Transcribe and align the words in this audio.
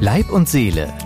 Leib 0.00 0.30
und 0.30 0.48
Seele, 0.48 0.96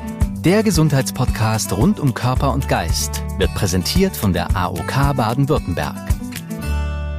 der 0.45 0.63
Gesundheitspodcast 0.63 1.73
rund 1.73 1.99
um 1.99 2.13
Körper 2.13 2.53
und 2.53 2.69
Geist, 2.69 3.23
wird 3.39 3.55
präsentiert 3.55 4.15
von 4.15 4.35
der 4.35 4.55
AOK 4.55 5.17
Baden-Württemberg. 5.17 5.97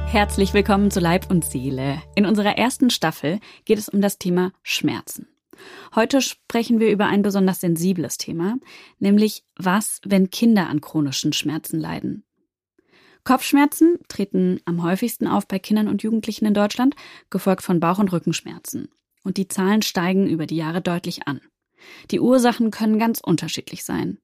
Herzlich 0.06 0.54
willkommen 0.54 0.92
zu 0.92 1.00
Leib 1.00 1.28
und 1.32 1.44
Seele. 1.44 2.00
In 2.14 2.26
unserer 2.26 2.56
ersten 2.56 2.90
Staffel 2.90 3.40
geht 3.64 3.78
es 3.78 3.88
um 3.88 4.00
das 4.00 4.18
Thema 4.18 4.52
Schmerzen. 4.62 5.26
Heute 5.96 6.22
sprechen 6.22 6.78
wir 6.78 6.92
über 6.92 7.06
ein 7.06 7.22
besonders 7.22 7.58
sensibles 7.58 8.18
Thema, 8.18 8.54
nämlich 9.00 9.42
was, 9.56 10.00
wenn 10.04 10.30
Kinder 10.30 10.68
an 10.68 10.80
chronischen 10.80 11.32
Schmerzen 11.32 11.80
leiden. 11.80 12.24
Kopfschmerzen 13.24 13.98
treten 14.06 14.60
am 14.64 14.84
häufigsten 14.84 15.26
auf 15.26 15.48
bei 15.48 15.58
Kindern 15.58 15.88
und 15.88 16.04
Jugendlichen 16.04 16.46
in 16.46 16.54
Deutschland, 16.54 16.94
gefolgt 17.30 17.64
von 17.64 17.80
Bauch- 17.80 17.98
und 17.98 18.12
Rückenschmerzen. 18.12 18.90
Und 19.24 19.38
die 19.38 19.48
Zahlen 19.48 19.82
steigen 19.82 20.28
über 20.28 20.46
die 20.46 20.56
Jahre 20.56 20.80
deutlich 20.80 21.26
an. 21.26 21.40
Die 22.10 22.20
Ursachen 22.20 22.70
können 22.70 22.98
ganz 22.98 23.20
unterschiedlich 23.20 23.84
sein. 23.84 24.18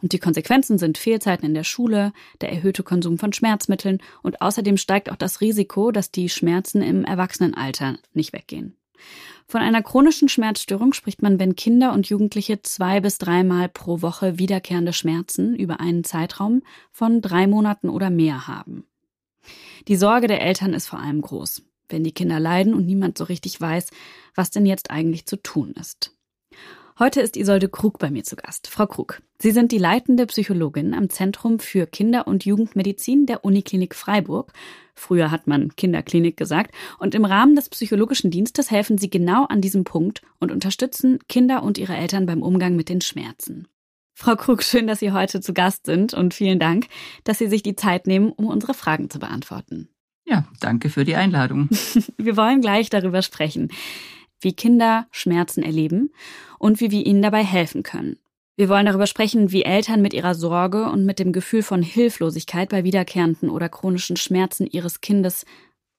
Und 0.00 0.12
die 0.12 0.18
Konsequenzen 0.18 0.78
sind 0.78 0.98
Fehlzeiten 0.98 1.46
in 1.46 1.54
der 1.54 1.64
Schule, 1.64 2.12
der 2.40 2.52
erhöhte 2.52 2.82
Konsum 2.82 3.18
von 3.18 3.32
Schmerzmitteln 3.32 3.98
und 4.22 4.40
außerdem 4.40 4.76
steigt 4.76 5.10
auch 5.10 5.16
das 5.16 5.40
Risiko, 5.40 5.90
dass 5.90 6.10
die 6.10 6.28
Schmerzen 6.28 6.82
im 6.82 7.04
Erwachsenenalter 7.04 7.98
nicht 8.12 8.32
weggehen. 8.32 8.76
Von 9.46 9.62
einer 9.62 9.82
chronischen 9.82 10.28
Schmerzstörung 10.28 10.92
spricht 10.92 11.22
man, 11.22 11.38
wenn 11.38 11.56
Kinder 11.56 11.92
und 11.92 12.08
Jugendliche 12.08 12.60
zwei 12.62 13.00
bis 13.00 13.18
dreimal 13.18 13.68
pro 13.68 14.02
Woche 14.02 14.38
wiederkehrende 14.38 14.92
Schmerzen 14.92 15.54
über 15.54 15.80
einen 15.80 16.04
Zeitraum 16.04 16.62
von 16.92 17.22
drei 17.22 17.46
Monaten 17.46 17.88
oder 17.88 18.10
mehr 18.10 18.46
haben. 18.46 18.84
Die 19.86 19.96
Sorge 19.96 20.26
der 20.26 20.42
Eltern 20.42 20.74
ist 20.74 20.86
vor 20.86 20.98
allem 20.98 21.22
groß, 21.22 21.62
wenn 21.88 22.04
die 22.04 22.12
Kinder 22.12 22.38
leiden 22.38 22.74
und 22.74 22.84
niemand 22.84 23.16
so 23.16 23.24
richtig 23.24 23.58
weiß, 23.58 23.88
was 24.34 24.50
denn 24.50 24.66
jetzt 24.66 24.90
eigentlich 24.90 25.24
zu 25.24 25.36
tun 25.36 25.72
ist. 25.72 26.17
Heute 27.00 27.20
ist 27.20 27.36
Isolde 27.36 27.68
Krug 27.68 28.00
bei 28.00 28.10
mir 28.10 28.24
zu 28.24 28.34
Gast. 28.34 28.66
Frau 28.66 28.84
Krug, 28.88 29.22
Sie 29.40 29.52
sind 29.52 29.70
die 29.70 29.78
leitende 29.78 30.26
Psychologin 30.26 30.94
am 30.94 31.10
Zentrum 31.10 31.60
für 31.60 31.86
Kinder- 31.86 32.26
und 32.26 32.44
Jugendmedizin 32.44 33.24
der 33.24 33.44
Uniklinik 33.44 33.94
Freiburg. 33.94 34.52
Früher 34.96 35.30
hat 35.30 35.46
man 35.46 35.76
Kinderklinik 35.76 36.36
gesagt. 36.36 36.74
Und 36.98 37.14
im 37.14 37.24
Rahmen 37.24 37.54
des 37.54 37.68
psychologischen 37.68 38.32
Dienstes 38.32 38.72
helfen 38.72 38.98
Sie 38.98 39.10
genau 39.10 39.44
an 39.44 39.60
diesem 39.60 39.84
Punkt 39.84 40.22
und 40.40 40.50
unterstützen 40.50 41.20
Kinder 41.28 41.62
und 41.62 41.78
ihre 41.78 41.94
Eltern 41.94 42.26
beim 42.26 42.42
Umgang 42.42 42.74
mit 42.74 42.88
den 42.88 43.00
Schmerzen. 43.00 43.68
Frau 44.16 44.34
Krug, 44.34 44.64
schön, 44.64 44.88
dass 44.88 44.98
Sie 44.98 45.12
heute 45.12 45.40
zu 45.40 45.54
Gast 45.54 45.86
sind 45.86 46.14
und 46.14 46.34
vielen 46.34 46.58
Dank, 46.58 46.88
dass 47.22 47.38
Sie 47.38 47.46
sich 47.46 47.62
die 47.62 47.76
Zeit 47.76 48.08
nehmen, 48.08 48.32
um 48.32 48.48
unsere 48.48 48.74
Fragen 48.74 49.08
zu 49.08 49.20
beantworten. 49.20 49.88
Ja, 50.26 50.48
danke 50.58 50.90
für 50.90 51.04
die 51.04 51.14
Einladung. 51.14 51.68
Wir 52.16 52.36
wollen 52.36 52.60
gleich 52.60 52.90
darüber 52.90 53.22
sprechen 53.22 53.70
wie 54.40 54.52
Kinder 54.52 55.06
Schmerzen 55.10 55.62
erleben 55.62 56.12
und 56.58 56.80
wie 56.80 56.90
wir 56.90 57.04
ihnen 57.04 57.22
dabei 57.22 57.44
helfen 57.44 57.82
können. 57.82 58.18
Wir 58.56 58.68
wollen 58.68 58.86
darüber 58.86 59.06
sprechen, 59.06 59.52
wie 59.52 59.62
Eltern 59.62 60.02
mit 60.02 60.12
ihrer 60.12 60.34
Sorge 60.34 60.90
und 60.90 61.04
mit 61.04 61.20
dem 61.20 61.32
Gefühl 61.32 61.62
von 61.62 61.80
Hilflosigkeit 61.80 62.68
bei 62.68 62.82
wiederkehrenden 62.82 63.50
oder 63.50 63.68
chronischen 63.68 64.16
Schmerzen 64.16 64.66
ihres 64.66 65.00
Kindes 65.00 65.44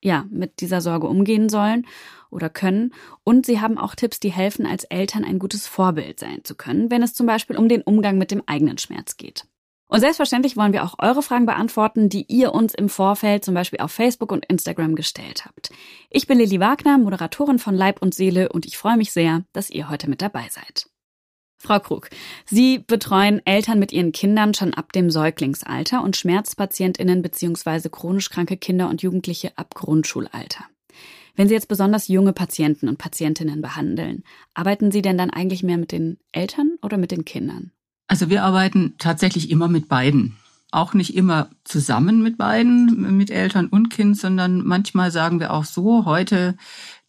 ja, 0.02 0.26
mit 0.30 0.62
dieser 0.62 0.82
Sorge 0.82 1.08
umgehen 1.08 1.50
sollen 1.50 1.86
oder 2.30 2.50
können. 2.50 2.94
Und 3.24 3.46
sie 3.46 3.62
haben 3.62 3.78
auch 3.78 3.96
Tipps, 3.96 4.20
die 4.20 4.32
helfen, 4.32 4.66
als 4.66 4.84
Eltern 4.86 5.24
ein 5.24 5.40
gutes 5.40 5.68
Vorbild 5.68 6.20
sein 6.20 6.44
zu 6.44 6.56
können, 6.56 6.92
wenn 6.92 7.04
es 7.04 7.14
zum 7.14 7.28
Beispiel 7.28 7.58
um 7.58 7.70
den 7.70 7.82
Umgang 7.82 8.18
mit 8.18 8.32
dem 8.32 8.44
eigenen 8.46 8.78
Schmerz 8.78 9.18
geht. 9.18 9.46
Und 9.90 10.02
selbstverständlich 10.02 10.56
wollen 10.56 10.72
wir 10.72 10.84
auch 10.84 10.94
eure 11.00 11.24
Fragen 11.24 11.48
beantworten, 11.48 12.10
die 12.10 12.26
ihr 12.28 12.54
uns 12.54 12.76
im 12.76 12.90
Vorfeld 12.90 13.44
zum 13.44 13.56
Beispiel 13.56 13.80
auf 13.80 13.92
Facebook 13.92 14.32
und 14.32 14.46
Instagram 14.46 14.96
gestellt 14.96 15.46
habt. 15.46 15.72
Ich 16.12 16.28
bin 16.28 16.38
Lilly 16.38 16.60
Wagner, 16.60 17.00
Moderatorin 17.00 17.58
von 17.58 17.74
Leib 17.76 18.00
und 18.00 18.14
Seele 18.14 18.50
und 18.50 18.68
ich 18.68 18.78
freue 18.78 18.98
mich 18.98 19.12
sehr, 19.12 19.44
dass 19.52 19.72
ihr 19.72 19.90
heute 19.90 20.08
mit 20.08 20.22
dabei 20.22 20.48
seid. 20.52 20.88
Frau 21.58 21.80
Krug, 21.80 22.10
Sie 22.46 22.78
betreuen 22.78 23.42
Eltern 23.46 23.80
mit 23.80 23.92
ihren 23.92 24.12
Kindern 24.12 24.54
schon 24.54 24.76
ab 24.76 24.94
dem 24.94 25.10
Säuglingsalter 25.10 26.04
und 26.04 26.16
Schmerzpatientinnen 26.16 27.24
bzw. 27.24 27.90
chronisch 27.90 28.30
kranke 28.30 28.58
Kinder 28.58 28.90
und 28.90 29.02
Jugendliche 29.02 29.58
ab 29.58 29.74
Grundschulalter. 29.74 30.66
Wenn 31.36 31.48
Sie 31.48 31.56
jetzt 31.56 31.68
besonders 31.68 32.08
junge 32.08 32.34
Patienten 32.34 32.88
und 32.88 32.98
Patientinnen 33.00 33.62
behandeln, 33.62 34.24
arbeiten 34.54 34.92
Sie 34.92 35.02
denn 35.02 35.18
dann 35.18 35.32
eigentlich 35.32 35.64
mehr 35.64 35.78
mit 35.78 35.92
den 35.92 36.20
Eltern 36.32 36.78
oder 36.84 36.98
mit 36.98 37.10
den 37.12 37.26
Kindern? 37.26 37.72
Also 38.10 38.30
wir 38.30 38.44
arbeiten 38.44 38.96
tatsächlich 38.98 39.52
immer 39.52 39.68
mit 39.68 39.88
beiden. 39.88 40.36
Auch 40.72 40.94
nicht 40.96 41.16
immer 41.16 41.50
zusammen 41.64 42.24
mit 42.24 42.38
beiden, 42.38 43.16
mit 43.16 43.30
Eltern 43.30 43.68
und 43.68 43.90
Kind, 43.90 44.18
sondern 44.18 44.66
manchmal 44.66 45.12
sagen 45.12 45.40
wir 45.40 45.54
auch 45.54 45.64
so, 45.64 46.06
heute, 46.06 46.58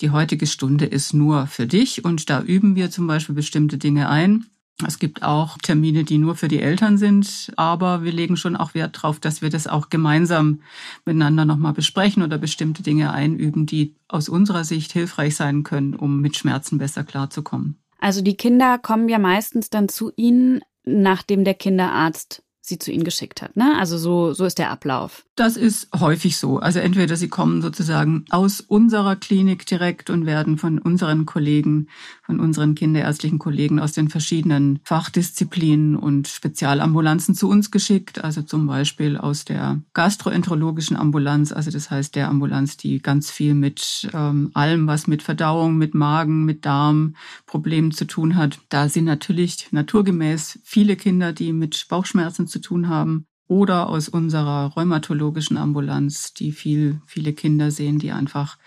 die 0.02 0.10
heutige 0.10 0.46
Stunde 0.46 0.84
ist 0.84 1.14
nur 1.14 1.46
für 1.46 1.66
dich 1.66 2.04
und 2.04 2.28
da 2.28 2.42
üben 2.42 2.76
wir 2.76 2.90
zum 2.90 3.06
Beispiel 3.06 3.34
bestimmte 3.34 3.78
Dinge 3.78 4.10
ein. 4.10 4.44
Es 4.86 4.98
gibt 4.98 5.22
auch 5.22 5.56
Termine, 5.58 6.04
die 6.04 6.18
nur 6.18 6.36
für 6.36 6.48
die 6.48 6.60
Eltern 6.60 6.98
sind, 6.98 7.50
aber 7.56 8.02
wir 8.02 8.12
legen 8.12 8.36
schon 8.36 8.56
auch 8.56 8.74
Wert 8.74 8.96
darauf, 8.96 9.20
dass 9.20 9.40
wir 9.40 9.50
das 9.50 9.66
auch 9.66 9.88
gemeinsam 9.88 10.60
miteinander 11.06 11.46
nochmal 11.46 11.72
besprechen 11.72 12.22
oder 12.22 12.36
bestimmte 12.36 12.82
Dinge 12.82 13.12
einüben, 13.12 13.64
die 13.64 13.94
aus 14.08 14.28
unserer 14.28 14.64
Sicht 14.64 14.92
hilfreich 14.92 15.34
sein 15.36 15.62
können, 15.62 15.94
um 15.94 16.20
mit 16.20 16.36
Schmerzen 16.36 16.78
besser 16.78 17.04
klarzukommen. 17.04 17.78
Also 18.00 18.22
die 18.22 18.36
Kinder 18.36 18.78
kommen 18.78 19.08
ja 19.10 19.18
meistens 19.18 19.68
dann 19.68 19.88
zu 19.88 20.10
Ihnen 20.16 20.60
nachdem 20.84 21.44
der 21.44 21.54
Kinderarzt 21.54 22.42
sie 22.62 22.78
zu 22.78 22.92
ihnen 22.92 23.04
geschickt 23.04 23.42
hat. 23.42 23.56
Ne? 23.56 23.76
Also 23.78 23.98
so, 23.98 24.32
so 24.32 24.44
ist 24.44 24.58
der 24.58 24.70
Ablauf. 24.70 25.24
Das 25.34 25.56
ist 25.56 25.88
häufig 25.98 26.36
so. 26.36 26.58
Also 26.58 26.78
entweder 26.78 27.16
sie 27.16 27.28
kommen 27.28 27.62
sozusagen 27.62 28.24
aus 28.30 28.60
unserer 28.60 29.16
Klinik 29.16 29.66
direkt 29.66 30.08
und 30.08 30.24
werden 30.24 30.56
von 30.56 30.78
unseren 30.78 31.26
Kollegen, 31.26 31.88
von 32.30 32.38
unseren 32.38 32.76
kinderärztlichen 32.76 33.40
Kollegen 33.40 33.80
aus 33.80 33.90
den 33.90 34.08
verschiedenen 34.08 34.78
Fachdisziplinen 34.84 35.96
und 35.96 36.28
Spezialambulanzen 36.28 37.34
zu 37.34 37.48
uns 37.48 37.72
geschickt. 37.72 38.22
Also 38.22 38.42
zum 38.42 38.68
Beispiel 38.68 39.16
aus 39.16 39.44
der 39.44 39.80
gastroenterologischen 39.94 40.96
Ambulanz, 40.96 41.50
also 41.50 41.72
das 41.72 41.90
heißt 41.90 42.14
der 42.14 42.28
Ambulanz, 42.28 42.76
die 42.76 43.02
ganz 43.02 43.32
viel 43.32 43.54
mit 43.54 44.08
ähm, 44.14 44.52
allem, 44.54 44.86
was 44.86 45.08
mit 45.08 45.24
Verdauung, 45.24 45.76
mit 45.76 45.92
Magen, 45.92 46.44
mit 46.44 46.64
Darm 46.64 47.16
Problemen 47.46 47.90
zu 47.90 48.04
tun 48.04 48.36
hat. 48.36 48.60
Da 48.68 48.88
sind 48.88 49.06
natürlich 49.06 49.66
naturgemäß 49.72 50.60
viele 50.62 50.94
Kinder, 50.94 51.32
die 51.32 51.52
mit 51.52 51.86
Bauchschmerzen 51.88 52.46
zu 52.46 52.60
tun 52.60 52.88
haben 52.88 53.26
oder 53.50 53.88
aus 53.88 54.08
unserer 54.08 54.72
rheumatologischen 54.76 55.56
Ambulanz, 55.56 56.32
die 56.34 56.52
viel, 56.52 57.00
viele 57.04 57.32
Kinder 57.32 57.72
sehen, 57.72 57.98
die 57.98 58.12
einfach 58.12 58.58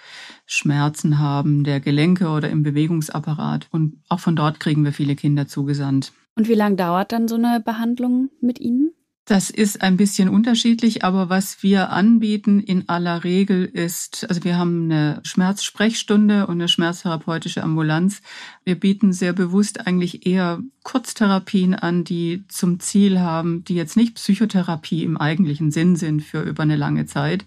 Schmerzen 0.45 1.19
haben 1.19 1.63
der 1.63 1.79
Gelenke 1.79 2.27
oder 2.27 2.49
im 2.49 2.63
Bewegungsapparat. 2.63 3.69
Und 3.71 4.03
auch 4.09 4.19
von 4.19 4.35
dort 4.35 4.59
kriegen 4.59 4.83
wir 4.83 4.91
viele 4.91 5.15
Kinder 5.15 5.47
zugesandt. 5.47 6.11
Und 6.35 6.49
wie 6.49 6.53
lange 6.53 6.75
dauert 6.75 7.13
dann 7.13 7.29
so 7.29 7.35
eine 7.35 7.61
Behandlung 7.61 8.29
mit 8.41 8.59
Ihnen? 8.59 8.91
Das 9.25 9.49
ist 9.49 9.81
ein 9.81 9.95
bisschen 9.95 10.27
unterschiedlich, 10.27 11.05
aber 11.05 11.29
was 11.29 11.63
wir 11.63 11.91
anbieten 11.91 12.59
in 12.59 12.89
aller 12.89 13.23
Regel 13.23 13.63
ist, 13.63 14.25
also 14.27 14.43
wir 14.43 14.57
haben 14.57 14.91
eine 14.91 15.21
Schmerzsprechstunde 15.23 16.45
und 16.45 16.55
eine 16.55 16.67
schmerztherapeutische 16.67 17.63
Ambulanz. 17.63 18.21
Wir 18.65 18.77
bieten 18.77 19.13
sehr 19.13 19.31
bewusst 19.31 19.87
eigentlich 19.87 20.25
eher 20.25 20.59
Kurztherapien 20.83 21.73
an, 21.73 22.03
die 22.03 22.43
zum 22.49 22.81
Ziel 22.81 23.21
haben, 23.21 23.63
die 23.63 23.75
jetzt 23.75 23.95
nicht 23.95 24.15
Psychotherapie 24.15 25.05
im 25.05 25.15
eigentlichen 25.15 25.71
Sinn 25.71 25.95
sind 25.95 26.21
für 26.21 26.41
über 26.41 26.63
eine 26.63 26.75
lange 26.75 27.05
Zeit, 27.05 27.45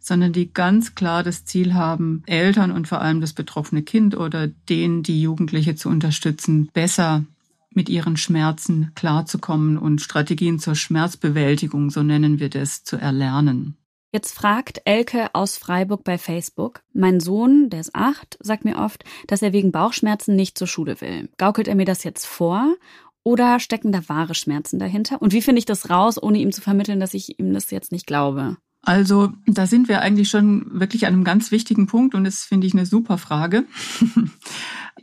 sondern 0.00 0.32
die 0.32 0.52
ganz 0.52 0.96
klar 0.96 1.22
das 1.22 1.44
Ziel 1.44 1.74
haben, 1.74 2.24
Eltern 2.26 2.72
und 2.72 2.88
vor 2.88 3.00
allem 3.00 3.20
das 3.20 3.32
betroffene 3.32 3.84
Kind 3.84 4.16
oder 4.16 4.48
den, 4.48 5.04
die 5.04 5.22
Jugendliche 5.22 5.76
zu 5.76 5.88
unterstützen, 5.88 6.68
besser 6.72 7.24
mit 7.76 7.88
ihren 7.88 8.16
Schmerzen 8.16 8.92
klarzukommen 8.94 9.78
und 9.78 10.00
Strategien 10.00 10.58
zur 10.58 10.74
Schmerzbewältigung, 10.74 11.90
so 11.90 12.02
nennen 12.02 12.38
wir 12.38 12.48
das, 12.48 12.84
zu 12.84 12.96
erlernen. 12.96 13.76
Jetzt 14.14 14.34
fragt 14.34 14.82
Elke 14.84 15.34
aus 15.34 15.56
Freiburg 15.56 16.04
bei 16.04 16.18
Facebook. 16.18 16.82
Mein 16.92 17.18
Sohn, 17.18 17.70
der 17.70 17.80
ist 17.80 17.94
acht, 17.94 18.36
sagt 18.40 18.64
mir 18.66 18.76
oft, 18.76 19.04
dass 19.26 19.40
er 19.40 19.54
wegen 19.54 19.72
Bauchschmerzen 19.72 20.36
nicht 20.36 20.58
zur 20.58 20.66
Schule 20.66 21.00
will. 21.00 21.30
Gaukelt 21.38 21.66
er 21.66 21.74
mir 21.74 21.86
das 21.86 22.04
jetzt 22.04 22.26
vor 22.26 22.74
oder 23.24 23.58
stecken 23.58 23.90
da 23.90 24.06
wahre 24.08 24.34
Schmerzen 24.34 24.78
dahinter? 24.78 25.22
Und 25.22 25.32
wie 25.32 25.40
finde 25.40 25.60
ich 25.60 25.64
das 25.64 25.88
raus, 25.88 26.22
ohne 26.22 26.38
ihm 26.38 26.52
zu 26.52 26.60
vermitteln, 26.60 27.00
dass 27.00 27.14
ich 27.14 27.38
ihm 27.38 27.54
das 27.54 27.70
jetzt 27.70 27.90
nicht 27.90 28.06
glaube? 28.06 28.58
Also 28.82 29.32
da 29.46 29.66
sind 29.66 29.88
wir 29.88 30.00
eigentlich 30.00 30.28
schon 30.28 30.78
wirklich 30.78 31.06
an 31.06 31.14
einem 31.14 31.24
ganz 31.24 31.50
wichtigen 31.52 31.86
Punkt 31.86 32.14
und 32.14 32.24
das 32.24 32.44
finde 32.44 32.66
ich 32.66 32.74
eine 32.74 32.86
super 32.86 33.18
Frage. 33.18 33.64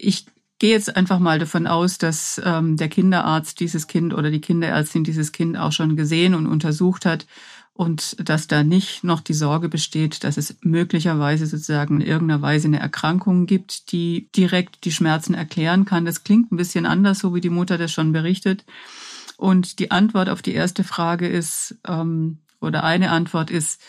Ich 0.01 0.27
gehe 0.59 0.71
jetzt 0.71 0.95
einfach 0.95 1.19
mal 1.19 1.39
davon 1.39 1.67
aus, 1.67 1.97
dass 1.97 2.41
ähm, 2.43 2.77
der 2.77 2.89
Kinderarzt 2.89 3.59
dieses 3.59 3.87
Kind 3.87 4.13
oder 4.13 4.29
die 4.29 4.41
Kinderärztin 4.41 5.03
dieses 5.03 5.31
Kind 5.31 5.57
auch 5.57 5.71
schon 5.71 5.95
gesehen 5.95 6.35
und 6.35 6.47
untersucht 6.47 7.05
hat 7.05 7.25
und 7.73 8.17
dass 8.27 8.47
da 8.47 8.63
nicht 8.63 9.05
noch 9.05 9.21
die 9.21 9.33
Sorge 9.33 9.69
besteht, 9.69 10.25
dass 10.25 10.35
es 10.35 10.57
möglicherweise 10.61 11.45
sozusagen 11.45 12.01
in 12.01 12.07
irgendeiner 12.07 12.41
Weise 12.41 12.67
eine 12.67 12.79
Erkrankung 12.79 13.45
gibt, 13.45 13.93
die 13.93 14.29
direkt 14.35 14.83
die 14.83 14.91
Schmerzen 14.91 15.33
erklären 15.33 15.85
kann. 15.85 16.03
Das 16.03 16.25
klingt 16.25 16.51
ein 16.51 16.57
bisschen 16.57 16.85
anders, 16.85 17.19
so 17.19 17.33
wie 17.33 17.41
die 17.41 17.49
Mutter 17.49 17.77
das 17.77 17.93
schon 17.93 18.11
berichtet. 18.11 18.65
Und 19.37 19.79
die 19.79 19.91
Antwort 19.91 20.27
auf 20.27 20.41
die 20.41 20.53
erste 20.53 20.83
Frage 20.83 21.29
ist, 21.29 21.79
ähm, 21.87 22.39
oder 22.59 22.83
eine 22.83 23.11
Antwort 23.11 23.49
ist, 23.49 23.79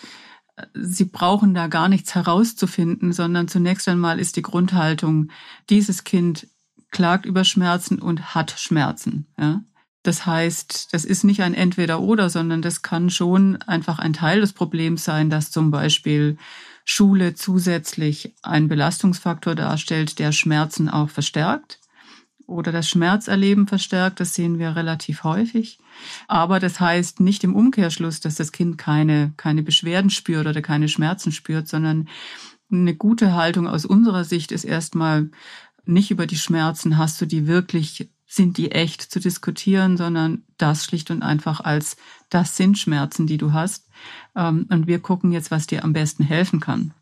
Sie 0.75 1.07
brauchen 1.07 1.55
da 1.55 1.67
gar 1.67 1.89
nichts 1.89 2.15
herauszufinden, 2.15 3.13
sondern 3.13 3.49
zunächst 3.49 3.89
einmal 3.89 4.21
ist 4.21 4.37
die 4.37 4.43
Grundhaltung, 4.43 5.31
dieses 5.69 6.05
Kind 6.05 6.47
klagt 6.91 7.27
über 7.27 7.45
Schmerzen 7.45 8.01
und 8.01 8.35
hat 8.35 8.55
Schmerzen. 8.59 9.27
Ja? 9.39 9.63
Das 10.03 10.25
heißt, 10.25 10.89
das 10.93 11.05
ist 11.05 11.25
nicht 11.25 11.43
ein 11.43 11.55
Entweder-Oder, 11.55 12.31
sondern 12.31 12.63
das 12.63 12.83
kann 12.83 13.11
schon 13.11 13.61
einfach 13.63 13.99
ein 13.99 14.15
Teil 14.15 14.41
des 14.41 14.55
Problems 14.55 15.05
sein, 15.05 15.29
dass 15.29 15.51
zum 15.51 15.71
Beispiel 15.71 16.39
Schule 16.85 17.35
zusätzlich 17.35 18.35
einen 18.43 18.69
Belastungsfaktor 18.69 19.55
darstellt, 19.55 20.19
der 20.19 20.33
Schmerzen 20.33 20.89
auch 20.89 21.11
verstärkt 21.11 21.81
oder 22.47 22.73
das 22.73 22.89
Schmerzerleben 22.89 23.67
verstärkt. 23.67 24.21
Das 24.21 24.35
sehen 24.35 24.59
wir 24.59 24.75
relativ 24.75 25.23
häufig. 25.23 25.79
Aber 26.29 26.61
das 26.61 26.81
heißt 26.81 27.21
nicht 27.21 27.45
im 27.45 27.55
Umkehrschluss, 27.55 28.21
dass 28.21 28.37
das 28.37 28.53
Kind 28.53 28.79
keine, 28.79 29.33
keine 29.37 29.63
Beschwerden 29.63 30.11
spürt 30.11 30.47
oder 30.47 30.63
keine 30.63 30.89
Schmerzen 30.89 31.31
spürt, 31.31 31.69
sondern 31.69 32.09
eine 32.73 32.95
gute 32.95 33.35
Haltung 33.35 33.67
aus 33.67 33.85
unserer 33.85 34.25
Sicht 34.25 34.53
ist 34.53 34.65
erstmal 34.65 35.31
nicht 35.85 36.11
über 36.11 36.27
die 36.27 36.39
Schmerzen, 36.39 36.99
hast 36.99 37.21
du 37.21 37.27
die 37.27 37.47
wirklich, 37.47 38.09
sind 38.27 38.57
die 38.59 38.73
echt 38.73 39.03
zu 39.03 39.21
diskutieren, 39.21 39.97
sondern 39.97 40.45
das 40.59 40.85
schlicht 40.85 41.11
und 41.11 41.23
einfach 41.23 41.61
als, 41.61 41.97
das 42.29 42.57
sind 42.57 42.79
Schmerzen, 42.79 43.27
die 43.27 43.39
du 43.39 43.53
hast. 43.53 43.89
Ähm, 44.37 44.67
und 44.71 44.87
wir 44.87 45.01
gucken 45.01 45.33
jetzt, 45.33 45.51
was 45.51 45.67
dir 45.67 45.85
am 45.85 45.93
besten 45.93 46.23
helfen 46.23 46.61
kann. 46.61 46.95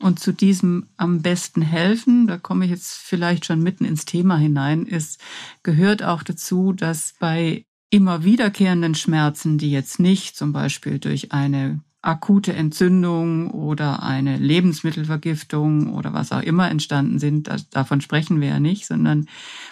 Und 0.00 0.18
zu 0.18 0.32
diesem 0.32 0.88
am 0.96 1.22
besten 1.22 1.62
helfen, 1.62 2.26
da 2.26 2.36
komme 2.36 2.64
ich 2.64 2.72
jetzt 2.72 2.94
vielleicht 2.94 3.46
schon 3.46 3.62
mitten 3.62 3.84
ins 3.84 4.04
Thema 4.04 4.36
hinein, 4.36 4.84
ist, 4.84 5.20
gehört 5.62 6.02
auch 6.02 6.24
dazu, 6.24 6.72
dass 6.72 7.14
bei 7.20 7.64
immer 7.90 8.24
wiederkehrenden 8.24 8.96
Schmerzen, 8.96 9.58
die 9.58 9.70
jetzt 9.70 10.00
nicht 10.00 10.34
zum 10.34 10.52
Beispiel 10.52 10.98
durch 10.98 11.30
eine 11.30 11.80
akute 12.02 12.52
Entzündung 12.52 13.52
oder 13.52 14.02
eine 14.02 14.36
Lebensmittelvergiftung 14.36 15.94
oder 15.94 16.12
was 16.12 16.32
auch 16.32 16.42
immer 16.42 16.68
entstanden 16.68 17.20
sind, 17.20 17.46
das, 17.46 17.70
davon 17.70 18.00
sprechen 18.00 18.40
wir 18.40 18.48
ja 18.48 18.60
nicht, 18.60 18.86
sondern 18.86 19.28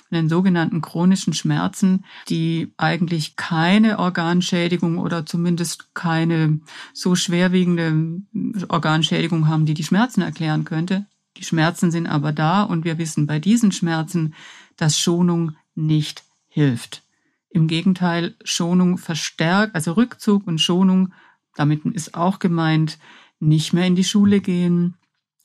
von 0.08 0.16
den 0.16 0.28
sogenannten 0.28 0.80
chronischen 0.80 1.34
Schmerzen, 1.34 2.04
die 2.28 2.72
eigentlich 2.76 3.34
keine 3.34 3.98
Organschädigung 3.98 4.98
oder 4.98 5.26
zumindest 5.26 5.92
keine 5.92 6.60
so 6.94 7.16
schwerwiegende 7.16 8.22
Organschädigung 8.68 9.48
haben, 9.48 9.66
die 9.66 9.74
die 9.74 9.84
Schmerzen 9.84 10.22
erklären 10.22 10.64
könnte. 10.64 11.06
Die 11.36 11.44
Schmerzen 11.44 11.90
sind 11.90 12.06
aber 12.06 12.32
da 12.32 12.62
und 12.62 12.84
wir 12.84 12.98
wissen 12.98 13.26
bei 13.26 13.40
diesen 13.40 13.72
Schmerzen, 13.72 14.34
dass 14.76 14.98
Schonung 14.98 15.56
nicht 15.74 16.22
hilft. 16.48 17.02
Im 17.48 17.66
Gegenteil, 17.66 18.36
Schonung 18.44 18.98
verstärkt, 18.98 19.74
also 19.74 19.92
Rückzug 19.92 20.46
und 20.46 20.60
Schonung 20.60 21.12
damit 21.56 21.84
ist 21.84 22.14
auch 22.14 22.38
gemeint, 22.38 22.98
nicht 23.38 23.72
mehr 23.72 23.86
in 23.86 23.96
die 23.96 24.04
Schule 24.04 24.40
gehen 24.40 24.96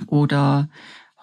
oder 0.08 0.70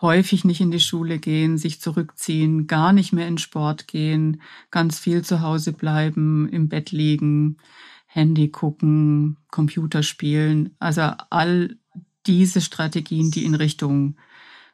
häufig 0.00 0.44
nicht 0.44 0.60
in 0.60 0.70
die 0.70 0.80
Schule 0.80 1.18
gehen, 1.18 1.58
sich 1.58 1.80
zurückziehen, 1.80 2.66
gar 2.66 2.92
nicht 2.92 3.12
mehr 3.12 3.28
in 3.28 3.38
Sport 3.38 3.86
gehen, 3.86 4.42
ganz 4.70 4.98
viel 4.98 5.22
zu 5.22 5.40
Hause 5.40 5.72
bleiben, 5.72 6.48
im 6.48 6.68
Bett 6.68 6.90
liegen, 6.90 7.58
Handy 8.06 8.48
gucken, 8.48 9.38
Computer 9.50 10.02
spielen. 10.02 10.74
Also 10.78 11.02
all 11.30 11.76
diese 12.26 12.60
Strategien, 12.60 13.30
die 13.30 13.44
in 13.44 13.54
Richtung 13.54 14.16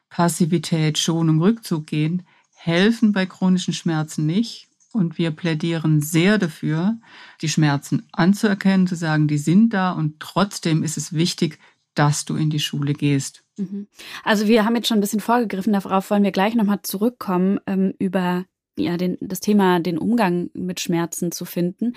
Passivität, 0.09 0.97
Schonung, 0.97 1.39
Rückzug 1.39 1.85
gehen, 1.85 2.23
helfen 2.55 3.13
bei 3.13 3.25
chronischen 3.25 3.73
Schmerzen 3.73 4.25
nicht, 4.25 4.68
und 4.93 5.17
wir 5.17 5.31
plädieren 5.31 6.01
sehr 6.01 6.37
dafür, 6.37 6.97
die 7.41 7.49
Schmerzen 7.49 8.07
anzuerkennen, 8.11 8.87
zu 8.87 8.95
sagen, 8.95 9.27
die 9.27 9.37
sind 9.37 9.73
da 9.73 9.91
und 9.91 10.19
trotzdem 10.19 10.83
ist 10.83 10.97
es 10.97 11.13
wichtig, 11.13 11.59
dass 11.93 12.25
du 12.25 12.35
in 12.35 12.49
die 12.49 12.59
Schule 12.59 12.93
gehst. 12.93 13.43
Mhm. 13.57 13.87
Also 14.23 14.47
wir 14.47 14.65
haben 14.65 14.75
jetzt 14.75 14.87
schon 14.87 14.97
ein 14.97 15.01
bisschen 15.01 15.19
vorgegriffen, 15.19 15.73
darauf 15.73 16.09
wollen 16.09 16.23
wir 16.23 16.31
gleich 16.31 16.55
nochmal 16.55 16.81
zurückkommen, 16.81 17.59
ähm, 17.67 17.93
über 17.99 18.45
ja, 18.77 18.97
den, 18.97 19.17
das 19.19 19.41
Thema, 19.41 19.79
den 19.79 19.97
Umgang 19.97 20.49
mit 20.53 20.79
Schmerzen 20.79 21.31
zu 21.31 21.45
finden. 21.45 21.93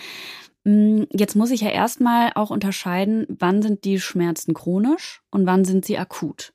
Mm, 0.64 1.04
jetzt 1.12 1.36
muss 1.36 1.50
ich 1.50 1.60
ja 1.60 1.70
erstmal 1.70 2.32
auch 2.34 2.50
unterscheiden, 2.50 3.26
wann 3.28 3.62
sind 3.62 3.84
die 3.84 4.00
Schmerzen 4.00 4.54
chronisch 4.54 5.22
und 5.30 5.46
wann 5.46 5.64
sind 5.64 5.84
sie 5.84 5.98
akut. 5.98 6.52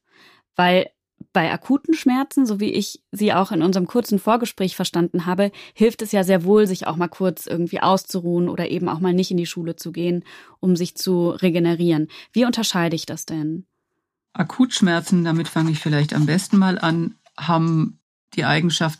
Weil 0.56 0.90
bei 1.38 1.54
akuten 1.54 1.94
Schmerzen, 1.94 2.48
so 2.48 2.60
wie 2.60 2.72
ich 2.72 3.04
sie 3.12 3.32
auch 3.32 3.52
in 3.52 3.62
unserem 3.62 3.86
kurzen 3.86 4.18
Vorgespräch 4.18 4.76
verstanden 4.76 5.28
habe, 5.28 5.52
hilft 5.76 6.02
es 6.02 6.12
ja 6.12 6.24
sehr 6.24 6.44
wohl, 6.44 6.66
sich 6.66 6.88
auch 6.88 6.96
mal 6.96 7.10
kurz 7.10 7.46
irgendwie 7.46 7.80
auszuruhen 7.80 8.50
oder 8.50 8.72
eben 8.72 8.90
auch 8.90 9.00
mal 9.00 9.14
nicht 9.14 9.30
in 9.30 9.38
die 9.38 9.46
Schule 9.46 9.76
zu 9.76 9.92
gehen, 9.92 10.26
um 10.60 10.76
sich 10.76 10.96
zu 10.96 11.30
regenerieren. 11.30 12.08
Wie 12.34 12.44
unterscheide 12.44 12.96
ich 12.96 13.06
das 13.06 13.28
denn? 13.28 13.68
Akutschmerzen, 14.34 15.24
damit 15.24 15.48
fange 15.48 15.70
ich 15.70 15.78
vielleicht 15.78 16.16
am 16.16 16.26
besten 16.26 16.58
mal 16.58 16.80
an, 16.80 17.14
haben 17.38 18.00
die 18.34 18.46
Eigenschaft, 18.46 19.00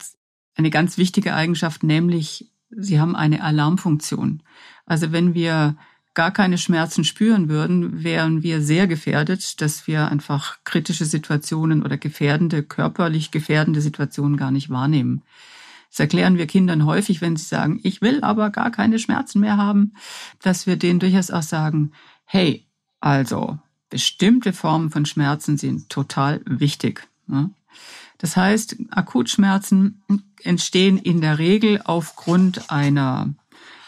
eine 0.54 0.70
ganz 0.70 1.00
wichtige 1.00 1.34
Eigenschaft, 1.34 1.82
nämlich 1.82 2.52
sie 2.70 3.00
haben 3.00 3.16
eine 3.16 3.42
Alarmfunktion. 3.42 4.44
Also 4.86 5.12
wenn 5.12 5.34
wir 5.34 5.76
gar 6.18 6.32
keine 6.32 6.58
Schmerzen 6.58 7.04
spüren 7.04 7.48
würden, 7.48 8.04
wären 8.04 8.42
wir 8.42 8.64
sehr 8.64 8.88
gefährdet, 8.88 9.62
dass 9.62 9.86
wir 9.86 10.08
einfach 10.08 10.58
kritische 10.64 11.06
Situationen 11.06 11.84
oder 11.84 11.96
gefährdende, 11.96 12.64
körperlich 12.64 13.30
gefährdende 13.30 13.82
Situationen 13.82 14.36
gar 14.36 14.50
nicht 14.50 14.72
wahrnehmen. 14.72 15.22
Das 15.92 16.00
erklären 16.00 16.40
wir 16.40 16.48
Kindern 16.48 16.88
häufig, 16.88 17.22
wenn 17.22 17.36
sie 17.36 17.46
sagen, 17.46 17.80
ich 17.84 18.02
will 18.02 18.24
aber 18.24 18.50
gar 18.50 18.72
keine 18.72 18.98
Schmerzen 18.98 19.42
mehr 19.42 19.58
haben, 19.58 19.94
dass 20.42 20.66
wir 20.66 20.76
denen 20.76 21.00
durchaus 21.00 21.30
auch 21.30 21.44
sagen, 21.44 21.92
hey, 22.26 22.66
also 23.00 23.60
bestimmte 23.92 24.54
Formen 24.54 24.90
von 24.90 25.06
Schmerzen 25.06 25.60
sind 25.60 25.88
total 25.88 26.42
wichtig. 26.46 27.08
Das 28.18 28.36
heißt, 28.36 28.78
Akutschmerzen 28.90 30.02
entstehen 30.42 30.98
in 30.98 31.22
der 31.22 31.38
Regel 31.38 31.80
aufgrund 31.84 32.72
einer 32.72 33.36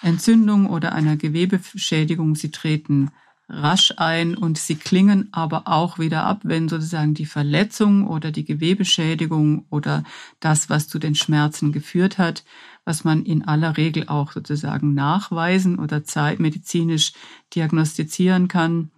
Entzündung 0.02 0.68
oder 0.68 0.94
einer 0.94 1.18
Gewebeschädigung. 1.18 2.36
Sie 2.36 2.52
treten 2.52 3.12
rasch 3.50 3.94
ein 3.98 4.36
und 4.36 4.58
sie 4.58 4.76
klingen 4.76 5.30
aber 5.32 5.68
auch 5.68 5.98
wieder 5.98 6.24
ab, 6.24 6.42
wenn 6.44 6.70
sozusagen 6.70 7.16
die 7.16 7.26
Verletzung 7.26 8.08
oder 8.08 8.32
die 8.32 8.46
Gewebeschädigung 8.46 9.66
oder 9.70 10.04
das, 10.40 10.70
was 10.70 10.88
zu 10.88 11.00
den 11.00 11.16
Schmerzen 11.16 11.72
geführt 11.72 12.20
hat, 12.20 12.44
was 12.86 13.04
man 13.04 13.24
in 13.24 13.44
aller 13.46 13.76
Regel 13.76 14.08
auch 14.08 14.32
sozusagen 14.32 14.94
nachweisen 14.94 15.80
oder 15.80 16.04
zeitmedizinisch 16.04 17.14
diagnostizieren 17.56 18.48
kann, 18.48 18.92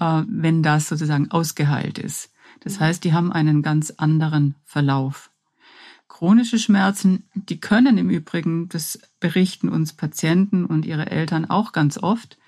äh, 0.00 0.22
wenn 0.26 0.62
das 0.62 0.88
sozusagen 0.88 1.30
ausgeheilt 1.30 1.98
ist. 1.98 2.32
Das 2.60 2.80
heißt, 2.80 3.04
die 3.04 3.12
haben 3.12 3.32
einen 3.32 3.62
ganz 3.62 3.90
anderen 3.90 4.56
Verlauf. 4.64 5.30
Chronische 6.08 6.58
Schmerzen, 6.58 7.28
die 7.34 7.60
können 7.60 7.98
im 7.98 8.10
Übrigen, 8.10 8.68
das 8.68 8.98
berichten 9.20 9.68
uns 9.68 9.92
Patienten 9.92 10.64
und 10.64 10.84
ihre 10.86 11.10
Eltern 11.10 11.44
auch 11.44 11.72
ganz 11.72 11.98
oft, 11.98 12.38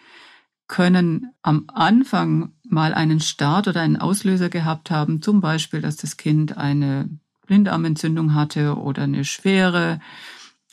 können 0.69 1.33
am 1.43 1.65
Anfang 1.69 2.53
mal 2.63 2.95
einen 2.95 3.21
Start 3.21 3.69
oder 3.69 3.81
einen 3.81 3.97
Auslöser 3.97 4.49
gehabt 4.49 4.91
haben, 4.91 5.23
zum 5.23 5.41
Beispiel, 5.41 5.81
dass 5.81 5.97
das 5.97 6.17
Kind 6.17 6.57
eine 6.57 7.09
Blinddarmentzündung 7.47 8.35
hatte 8.35 8.77
oder 8.77 9.03
eine 9.03 9.25
schwere 9.25 10.01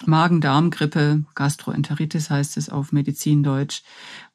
Magen-Darm-Grippe, 0.05 1.23
Gastroenteritis 1.35 2.29
heißt 2.29 2.57
es 2.57 2.69
auf 2.69 2.91
Medizindeutsch, 2.91 3.81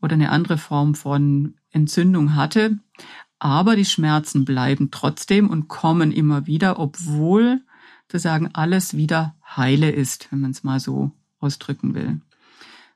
oder 0.00 0.14
eine 0.14 0.30
andere 0.30 0.56
Form 0.56 0.94
von 0.94 1.54
Entzündung 1.70 2.34
hatte. 2.34 2.78
Aber 3.38 3.76
die 3.76 3.84
Schmerzen 3.84 4.44
bleiben 4.44 4.90
trotzdem 4.90 5.50
und 5.50 5.68
kommen 5.68 6.12
immer 6.12 6.46
wieder, 6.46 6.78
obwohl 6.78 7.62
sozusagen 8.10 8.50
alles 8.54 8.96
wieder 8.96 9.36
heile 9.56 9.90
ist, 9.90 10.30
wenn 10.30 10.40
man 10.40 10.50
es 10.50 10.64
mal 10.64 10.80
so 10.80 11.12
ausdrücken 11.38 11.94
will. 11.94 12.20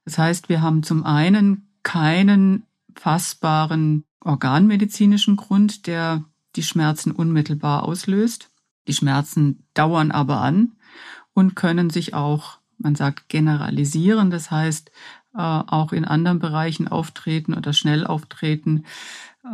Das 0.04 0.18
heißt, 0.18 0.48
wir 0.48 0.60
haben 0.60 0.82
zum 0.82 1.04
einen 1.04 1.68
keinen 1.82 2.64
fassbaren 2.96 4.04
organmedizinischen 4.20 5.36
Grund, 5.36 5.86
der 5.86 6.24
die 6.56 6.62
Schmerzen 6.62 7.12
unmittelbar 7.12 7.84
auslöst. 7.84 8.50
Die 8.88 8.92
Schmerzen 8.92 9.66
dauern 9.74 10.10
aber 10.10 10.40
an 10.40 10.72
und 11.32 11.54
können 11.54 11.90
sich 11.90 12.14
auch, 12.14 12.58
man 12.78 12.94
sagt, 12.96 13.28
generalisieren. 13.28 14.30
Das 14.30 14.50
heißt, 14.50 14.90
äh, 15.34 15.38
auch 15.38 15.92
in 15.92 16.04
anderen 16.04 16.38
Bereichen 16.38 16.88
auftreten 16.88 17.54
oder 17.54 17.72
schnell 17.72 18.06
auftreten, 18.06 18.84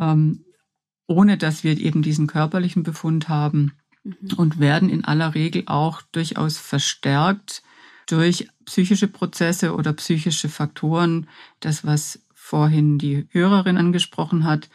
ähm, 0.01 0.45
ohne 1.07 1.37
dass 1.37 1.65
wir 1.65 1.77
eben 1.79 2.03
diesen 2.03 2.27
körperlichen 2.27 2.83
Befund 2.83 3.29
haben. 3.29 3.73
Mhm. 4.03 4.33
und 4.37 4.59
werden 4.59 4.89
in 4.89 5.05
aller 5.05 5.35
Regel 5.35 5.65
auch 5.67 6.03
durchaus 6.13 6.57
verstärkt 6.57 7.63
durch 8.07 8.49
psychische 8.65 9.09
Prozesse 9.09 9.75
oder 9.75 9.93
psychische 9.93 10.49
Faktoren. 10.49 11.29
Das, 11.61 11.85
was 11.85 12.21
vorhin 12.33 12.99
die 12.99 13.29
Hörerin 13.31 13.77
angesprochen 13.77 14.45
hat. 14.45 14.69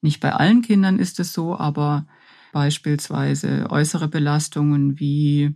Nicht 0.00 0.20
bei 0.20 0.32
allen 0.32 0.62
Kindern 0.62 0.98
ist 0.98 1.20
es 1.20 1.32
so, 1.32 1.56
aber 1.56 2.06
beispielsweise 2.52 3.66
äußere 3.70 4.08
Belastungen 4.08 4.98
wie 4.98 5.54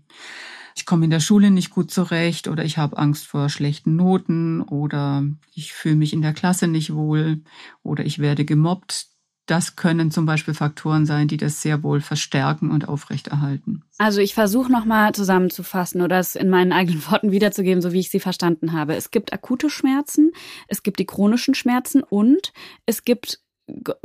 ich 0.76 0.86
komme 0.86 1.04
in 1.04 1.10
der 1.10 1.20
Schule 1.20 1.50
nicht 1.50 1.70
gut 1.70 1.90
zurecht 1.90 2.48
oder 2.48 2.64
ich 2.64 2.78
habe 2.78 2.98
Angst 2.98 3.26
vor 3.26 3.48
schlechten 3.48 3.96
Noten 3.96 4.60
oder 4.60 5.24
ich 5.54 5.72
fühle 5.72 5.96
mich 5.96 6.12
in 6.12 6.22
der 6.22 6.32
Klasse 6.32 6.68
nicht 6.68 6.94
wohl 6.94 7.40
oder 7.82 8.04
ich 8.04 8.18
werde 8.18 8.44
gemobbt 8.44 9.06
das 9.46 9.76
können 9.76 10.10
zum 10.10 10.24
Beispiel 10.24 10.54
Faktoren 10.54 11.04
sein, 11.04 11.28
die 11.28 11.36
das 11.36 11.60
sehr 11.60 11.82
wohl 11.82 12.00
verstärken 12.00 12.70
und 12.70 12.88
aufrechterhalten. 12.88 13.82
Also 13.98 14.20
ich 14.20 14.34
versuche 14.34 14.72
nochmal 14.72 15.14
zusammenzufassen 15.14 16.00
oder 16.00 16.18
es 16.18 16.34
in 16.34 16.48
meinen 16.48 16.72
eigenen 16.72 17.04
Worten 17.10 17.30
wiederzugeben, 17.30 17.82
so 17.82 17.92
wie 17.92 18.00
ich 18.00 18.10
sie 18.10 18.20
verstanden 18.20 18.72
habe. 18.72 18.94
Es 18.94 19.10
gibt 19.10 19.32
akute 19.32 19.68
Schmerzen, 19.68 20.32
es 20.68 20.82
gibt 20.82 20.98
die 20.98 21.06
chronischen 21.06 21.54
Schmerzen 21.54 22.02
und 22.02 22.52
es 22.86 23.04
gibt 23.04 23.40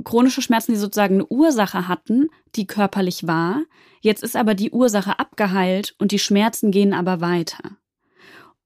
chronische 0.04 0.42
Schmerzen, 0.42 0.72
die 0.72 0.78
sozusagen 0.78 1.16
eine 1.16 1.28
Ursache 1.28 1.88
hatten, 1.88 2.30
die 2.56 2.68
körperlich 2.68 3.28
war. 3.28 3.62
Jetzt 4.02 4.24
ist 4.24 4.36
aber 4.36 4.56
die 4.56 4.72
Ursache 4.72 5.20
abgeheilt 5.20 5.96
und 6.00 6.12
die 6.12 6.20
Schmerzen 6.20 6.72
gehen 6.72 6.94
aber 6.94 7.22
weiter. 7.22 7.78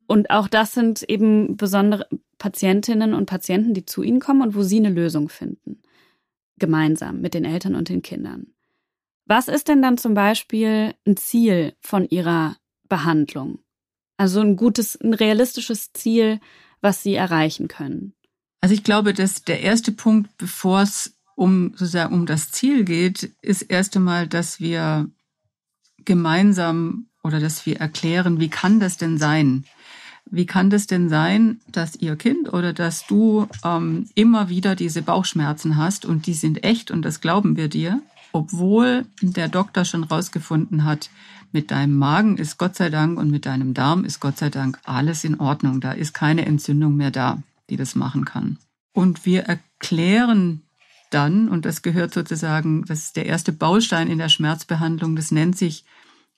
Und 0.06 0.30
auch 0.30 0.48
das 0.48 0.74
sind 0.74 1.04
eben 1.04 1.58
besondere 1.58 2.08
Patientinnen 2.38 3.14
und 3.14 3.26
Patienten, 3.26 3.74
die 3.74 3.86
zu 3.86 4.04
Ihnen 4.04 4.20
kommen 4.20 4.42
und 4.42 4.56
wo 4.56 4.62
Sie 4.62 4.78
eine 4.78 4.90
Lösung 4.90 5.30
finden. 5.30 5.82
Gemeinsam 6.58 7.22
mit 7.22 7.34
den 7.34 7.46
Eltern 7.46 7.76
und 7.76 7.90
den 7.90 8.02
Kindern. 8.02 8.48
Was 9.26 9.48
ist 9.48 9.68
denn 9.68 9.82
dann 9.82 9.98
zum 9.98 10.14
Beispiel 10.14 10.94
ein 11.08 11.18
Ziel 11.18 11.76
von 11.80 12.08
Ihrer 12.08 12.58
Behandlung? 12.90 13.60
Also 14.18 14.42
ein 14.42 14.56
gutes, 14.56 15.00
ein 15.00 15.14
realistisches 15.14 15.92
Ziel, 15.94 16.40
was 16.82 17.04
Sie 17.04 17.16
erreichen 17.16 17.68
können. 17.68 18.14
Also 18.62 18.76
ich 18.76 18.84
glaube, 18.84 19.14
dass 19.14 19.44
der 19.44 19.62
erste 19.62 19.92
Punkt, 19.92 20.38
bevor 20.38 20.82
es 20.82 21.18
um 21.36 21.72
sozusagen 21.72 22.14
um 22.14 22.26
das 22.26 22.52
Ziel 22.52 22.84
geht, 22.84 23.32
ist 23.42 23.64
erst 23.64 23.96
einmal, 23.96 24.28
dass 24.28 24.60
wir 24.60 25.10
gemeinsam 26.06 27.08
oder 27.24 27.40
dass 27.40 27.66
wir 27.66 27.78
erklären, 27.78 28.40
wie 28.40 28.50
kann 28.50 28.80
das 28.80 28.98
denn 28.98 29.18
sein? 29.18 29.66
Wie 30.30 30.46
kann 30.46 30.70
das 30.70 30.88
denn 30.88 31.10
sein, 31.10 31.60
dass 31.72 31.96
Ihr 31.96 32.16
Kind 32.16 32.52
oder 32.52 32.74
dass 32.74 33.06
du 33.06 33.48
ähm, 33.64 34.10
immer 34.16 34.50
wieder 34.50 34.76
diese 34.76 35.02
Bauchschmerzen 35.02 35.78
hast 35.78 36.06
und 36.06 36.26
die 36.26 36.34
sind 36.34 36.64
echt 36.64 36.92
und 36.92 37.04
das 37.04 37.22
glauben 37.22 37.56
wir 37.56 37.68
dir, 37.68 38.02
obwohl 38.32 39.06
der 39.22 39.48
Doktor 39.48 39.86
schon 39.86 40.04
rausgefunden 40.04 40.86
hat, 40.86 41.10
mit 41.52 41.70
deinem 41.70 41.96
Magen 41.98 42.38
ist 42.38 42.58
Gott 42.58 42.76
sei 42.76 42.90
Dank 42.90 43.20
und 43.20 43.30
mit 43.30 43.46
deinem 43.46 43.76
Darm 43.76 44.06
ist 44.06 44.20
Gott 44.20 44.40
sei 44.40 44.50
Dank 44.50 44.80
alles 44.86 45.24
in 45.24 45.40
Ordnung. 45.40 45.82
Da 45.82 45.92
ist 45.92 46.14
keine 46.16 46.48
Entzündung 46.48 46.96
mehr 46.96 47.12
da 47.12 47.44
die 47.70 47.78
das 47.78 47.96
machen 47.96 48.26
kann. 48.26 48.58
Und 48.94 49.26
wir 49.26 49.44
erklären 49.44 50.62
dann, 51.10 51.50
und 51.50 51.66
das 51.66 51.82
gehört 51.82 52.14
sozusagen, 52.14 52.86
das 52.86 53.06
ist 53.06 53.16
der 53.16 53.26
erste 53.26 53.52
Baustein 53.52 54.08
in 54.08 54.18
der 54.18 54.30
Schmerzbehandlung, 54.30 55.16
das 55.16 55.32
nennt 55.32 55.58
sich, 55.58 55.86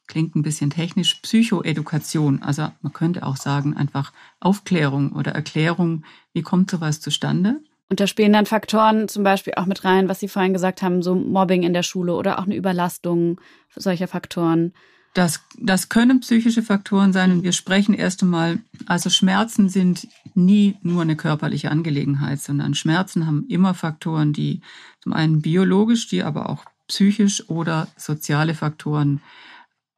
klingt 0.08 0.36
ein 0.36 0.44
bisschen 0.44 0.70
technisch, 0.70 1.16
Psychoedukation. 1.16 2.42
Also 2.42 2.70
man 2.82 2.94
könnte 2.94 3.26
auch 3.26 3.38
sagen, 3.38 3.76
einfach 3.76 4.12
Aufklärung 4.40 5.14
oder 5.14 5.32
Erklärung, 5.32 6.04
wie 6.34 6.42
kommt 6.42 6.72
sowas 6.72 7.02
zustande. 7.02 7.62
Und 7.90 8.00
da 8.00 8.08
spielen 8.08 8.34
dann 8.34 8.46
Faktoren 8.46 9.08
zum 9.08 9.24
Beispiel 9.24 9.54
auch 9.58 9.68
mit 9.68 9.84
rein, 9.84 10.10
was 10.10 10.20
Sie 10.20 10.28
vorhin 10.28 10.54
gesagt 10.54 10.82
haben, 10.82 11.04
so 11.04 11.14
Mobbing 11.14 11.64
in 11.64 11.74
der 11.74 11.84
Schule 11.84 12.16
oder 12.16 12.40
auch 12.40 12.46
eine 12.46 12.56
Überlastung 12.56 13.40
solcher 13.76 14.08
Faktoren. 14.08 14.74
Das, 15.14 15.42
das 15.58 15.88
können 15.88 16.20
psychische 16.20 16.62
Faktoren 16.62 17.14
sein 17.14 17.32
und 17.32 17.44
wir 17.44 17.54
sprechen 17.54 17.94
erst 17.94 18.22
einmal, 18.22 18.60
also 18.86 19.10
Schmerzen 19.10 19.70
sind 19.70 20.10
nie 20.34 20.78
nur 20.82 21.04
eine 21.04 21.16
körperliche 21.16 21.72
Angelegenheit, 21.72 22.42
sondern 22.42 22.74
Schmerzen 22.74 23.26
haben 23.26 23.46
immer 23.48 23.74
Faktoren, 23.74 24.34
die 24.34 24.62
zum 25.00 25.14
einen 25.14 25.42
biologisch, 25.42 26.10
die 26.10 26.24
aber 26.24 26.50
auch 26.50 26.66
psychisch 26.88 27.50
oder 27.50 27.88
soziale 27.96 28.56
Faktoren 28.56 29.22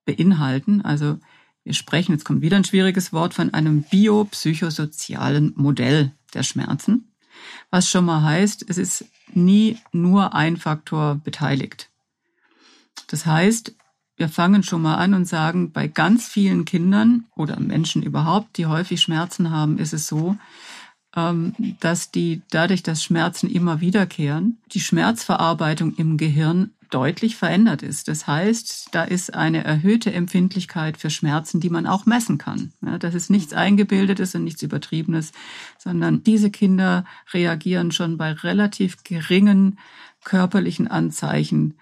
beinhalten. 0.07 0.81
Also 0.81 1.19
wir 1.63 1.73
sprechen, 1.73 2.13
jetzt 2.13 2.23
kommt 2.23 2.41
wieder 2.41 2.57
ein 2.57 2.63
schwieriges 2.63 3.13
Wort, 3.13 3.35
von 3.35 3.53
einem 3.53 3.83
biopsychosozialen 3.83 5.53
Modell 5.55 6.13
der 6.33 6.43
Schmerzen, 6.43 7.11
was 7.69 7.89
schon 7.89 8.05
mal 8.05 8.23
heißt, 8.23 8.65
es 8.67 8.77
ist 8.77 9.05
nie 9.33 9.77
nur 9.91 10.33
ein 10.33 10.57
Faktor 10.57 11.15
beteiligt. 11.15 11.89
Das 13.07 13.25
heißt, 13.25 13.75
wir 14.15 14.29
fangen 14.29 14.63
schon 14.63 14.81
mal 14.81 14.95
an 14.95 15.13
und 15.13 15.25
sagen, 15.25 15.71
bei 15.71 15.87
ganz 15.87 16.27
vielen 16.27 16.65
Kindern 16.65 17.25
oder 17.35 17.59
Menschen 17.59 18.01
überhaupt, 18.01 18.57
die 18.57 18.65
häufig 18.65 19.01
Schmerzen 19.01 19.51
haben, 19.51 19.77
ist 19.77 19.93
es 19.93 20.07
so, 20.07 20.37
ähm, 21.15 21.53
dass 21.79 22.11
die 22.11 22.41
dadurch, 22.49 22.81
dass 22.81 23.03
Schmerzen 23.03 23.49
immer 23.49 23.81
wiederkehren, 23.81 24.57
die 24.71 24.79
Schmerzverarbeitung 24.79 25.95
im 25.95 26.17
Gehirn 26.17 26.71
deutlich 26.89 27.35
verändert 27.35 27.83
ist. 27.83 28.07
Das 28.07 28.27
heißt, 28.27 28.89
da 28.91 29.03
ist 29.03 29.33
eine 29.33 29.63
erhöhte 29.63 30.13
Empfindlichkeit 30.13 30.97
für 30.97 31.09
Schmerzen, 31.09 31.59
die 31.59 31.69
man 31.69 31.87
auch 31.87 32.05
messen 32.05 32.37
kann. 32.37 32.73
das 32.99 33.13
ist 33.13 33.29
nichts 33.29 33.53
Eingebildetes 33.53 34.35
und 34.35 34.43
nichts 34.43 34.61
Übertriebenes, 34.61 35.31
sondern 35.77 36.23
diese 36.23 36.51
Kinder 36.51 37.05
reagieren 37.33 37.91
schon 37.91 38.17
bei 38.17 38.31
relativ 38.31 39.03
geringen 39.03 39.79
körperlichen 40.23 40.87
Anzeichen 40.87 41.75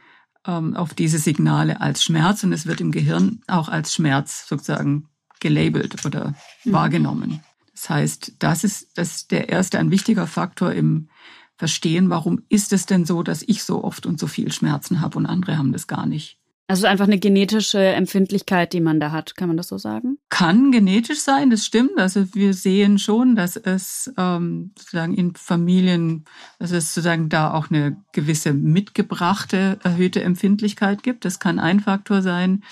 ähm, 0.45 0.75
auf 0.75 0.93
diese 0.93 1.17
Signale 1.17 1.81
als 1.81 2.03
Schmerz 2.03 2.43
und 2.43 2.53
es 2.53 2.65
wird 2.65 2.81
im 2.81 2.91
Gehirn 2.91 3.41
auch 3.47 3.69
als 3.69 3.93
Schmerz 3.93 4.47
sozusagen 4.47 5.09
gelabelt 5.39 6.05
oder 6.05 6.35
mhm. 6.63 6.74
wahrgenommen. 6.74 7.43
Das 7.74 7.89
heißt, 7.89 8.33
das 8.39 8.63
ist, 8.63 8.97
das 8.97 9.15
ist 9.15 9.31
der 9.31 9.50
erste 9.50 9.79
ein 9.79 9.91
wichtiger 9.91 10.27
Faktor 10.27 10.71
im 10.71 11.09
Verstehen, 11.57 12.09
warum 12.09 12.43
ist 12.50 12.74
es 12.74 12.85
denn 12.85 13.05
so, 13.05 13.24
dass 13.24 13.41
ich 13.41 13.63
so 13.63 13.83
oft 13.83 14.05
und 14.05 14.19
so 14.19 14.27
viel 14.27 14.51
Schmerzen 14.51 15.01
habe 15.01 15.17
und 15.17 15.25
andere 15.25 15.57
haben 15.57 15.71
das 15.71 15.88
gar 15.88 16.05
nicht. 16.05 16.39
Also 16.67 16.88
einfach 16.88 17.05
eine 17.05 17.19
genetische 17.19 17.79
Empfindlichkeit, 17.79 18.74
die 18.74 18.81
man 18.81 19.00
da 19.00 19.12
hat, 19.12 19.35
kann 19.35 19.47
man 19.47 19.55
das 19.55 19.67
so 19.67 19.77
sagen? 19.77 20.17
Kann 20.29 20.71
genetisch 20.71 21.19
sein, 21.19 21.51
das 21.51 21.63
stimmt. 21.63 22.00
Also 22.00 22.33
wir 22.33 22.55
sehen 22.55 22.97
schon, 22.97 23.35
dass 23.35 23.55
es 23.55 24.12
ähm, 24.17 24.71
sozusagen 24.75 25.13
in 25.13 25.35
Familien, 25.35 26.25
dass 26.57 26.71
es 26.71 26.95
sozusagen 26.95 27.29
da 27.29 27.53
auch 27.53 27.69
eine 27.69 28.03
gewisse 28.13 28.51
mitgebrachte 28.53 29.77
erhöhte 29.83 30.24
Empfindlichkeit 30.24 31.03
gibt. 31.03 31.24
Das 31.24 31.39
kann 31.39 31.59
ein 31.59 31.81
Faktor 31.81 32.24
sein. 32.24 32.63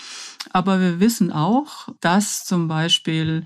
Aber 0.50 0.82
wir 0.82 1.00
wissen 1.00 1.32
auch, 1.32 1.90
dass 2.02 2.46
zum 2.46 2.68
Beispiel 2.68 3.46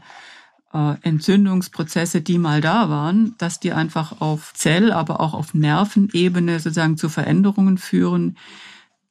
äh, 0.74 0.96
Entzündungsprozesse, 1.02 2.22
die 2.22 2.38
mal 2.38 2.62
da 2.62 2.90
waren, 2.90 3.36
dass 3.38 3.60
die 3.60 3.74
einfach 3.74 4.22
auf 4.22 4.54
Zell, 4.54 4.92
aber 4.92 5.20
auch 5.20 5.34
auf 5.34 5.54
Nervenebene 5.54 6.60
sozusagen 6.60 6.98
zu 6.98 7.10
Veränderungen 7.10 7.78
führen, 7.78 8.38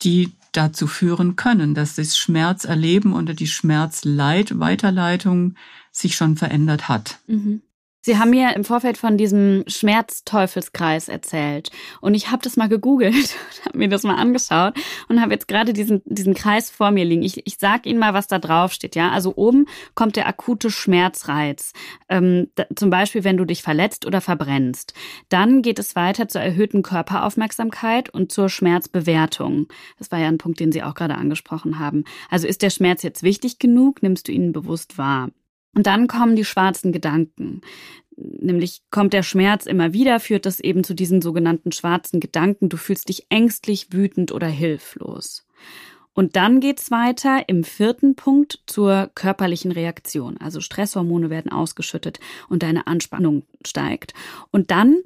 die 0.03 0.33
dazu 0.53 0.87
führen 0.87 1.37
können, 1.37 1.75
dass 1.75 1.97
das 1.97 2.17
Schmerzerleben 2.17 3.13
oder 3.13 3.35
die 3.35 3.47
Schmerzleitweiterleitung 3.47 5.55
sich 5.93 6.17
schon 6.17 6.37
verändert 6.37 6.89
hat. 6.89 7.19
Mhm. 7.27 7.61
Sie 8.07 8.19
haben 8.19 8.31
mir 8.31 8.55
im 8.55 8.63
Vorfeld 8.63 8.99
von 8.99 9.19
diesem 9.19 9.65
Schmerzteufelskreis 9.67 11.09
erzählt 11.09 11.73
und 12.01 12.15
ich 12.15 12.31
habe 12.31 12.41
das 12.41 12.57
mal 12.57 12.69
gegoogelt, 12.69 13.35
habe 13.65 13.79
mir 13.79 13.89
das 13.89 14.05
mal 14.05 14.15
angeschaut 14.15 14.75
und 15.09 15.21
habe 15.21 15.33
jetzt 15.33 15.49
gerade 15.49 15.73
diesen 15.73 16.03
diesen 16.05 16.35
Kreis 16.35 16.71
vor 16.71 16.93
mir 16.93 17.05
liegen. 17.05 17.25
Ich, 17.25 17.45
ich 17.45 17.59
sage 17.59 17.89
Ihnen 17.89 17.99
mal, 17.99 18.15
was 18.15 18.29
da 18.29 18.39
drauf 18.39 18.73
steht. 18.73 18.95
Ja, 18.95 19.11
also 19.11 19.33
oben 19.35 19.67
kommt 19.97 20.15
der 20.15 20.29
akute 20.29 20.71
Schmerzreiz, 20.71 21.73
ähm, 22.09 22.47
da, 22.55 22.67
zum 22.77 22.91
Beispiel 22.91 23.25
wenn 23.25 23.39
du 23.39 23.45
dich 23.45 23.63
verletzt 23.63 24.07
oder 24.07 24.21
verbrennst. 24.21 24.95
Dann 25.29 25.61
geht 25.63 25.81
es 25.81 25.97
weiter 25.97 26.29
zur 26.29 26.43
erhöhten 26.43 26.85
Körperaufmerksamkeit 26.85 28.09
und 28.09 28.31
zur 28.31 28.49
Schmerzbewertung. 28.49 29.67
Das 29.99 30.13
war 30.13 30.21
ja 30.21 30.29
ein 30.29 30.39
Punkt, 30.39 30.61
den 30.61 30.71
Sie 30.71 30.85
auch 30.85 30.95
gerade 30.95 31.17
angesprochen 31.17 31.81
haben. 31.81 32.05
Also 32.31 32.47
ist 32.47 32.63
der 32.63 32.71
Schmerz 32.71 33.03
jetzt 33.03 33.25
wichtig 33.25 33.59
genug? 33.59 34.01
Nimmst 34.05 34.29
du 34.29 34.33
ihn 34.33 34.53
bewusst 34.53 34.97
wahr? 34.97 35.31
Und 35.77 35.87
dann 35.87 36.07
kommen 36.07 36.37
die 36.37 36.45
schwarzen 36.47 36.91
Gedanken. 36.91 37.61
Nämlich 38.17 38.81
kommt 38.91 39.13
der 39.13 39.23
Schmerz 39.23 39.67
immer 39.67 39.93
wieder, 39.93 40.21
führt 40.21 40.47
das 40.47 40.59
eben 40.59 40.85
zu 40.85 40.95
diesen 40.95 41.21
sogenannten 41.21 41.71
schwarzen 41.71 42.19
Gedanken. 42.19 42.71
Du 42.71 42.79
fühlst 42.79 43.11
dich 43.11 43.27
ängstlich, 43.29 43.93
wütend 43.93 44.33
oder 44.33 44.47
hilflos. 44.47 45.47
Und 46.15 46.35
dann 46.35 46.61
geht's 46.61 46.91
weiter 46.91 47.47
im 47.47 47.63
vierten 47.63 48.17
Punkt 48.17 48.63
zur 48.65 49.11
körperlichen 49.15 49.71
Reaktion. 49.71 50.39
Also 50.39 50.63
Stresshormone 50.63 51.29
werden 51.29 51.53
ausgeschüttet 51.53 52.21
und 52.49 52.63
deine 52.63 52.87
Anspannung 52.87 53.43
steigt. 53.63 54.15
Und 54.51 54.71
dann 54.71 54.97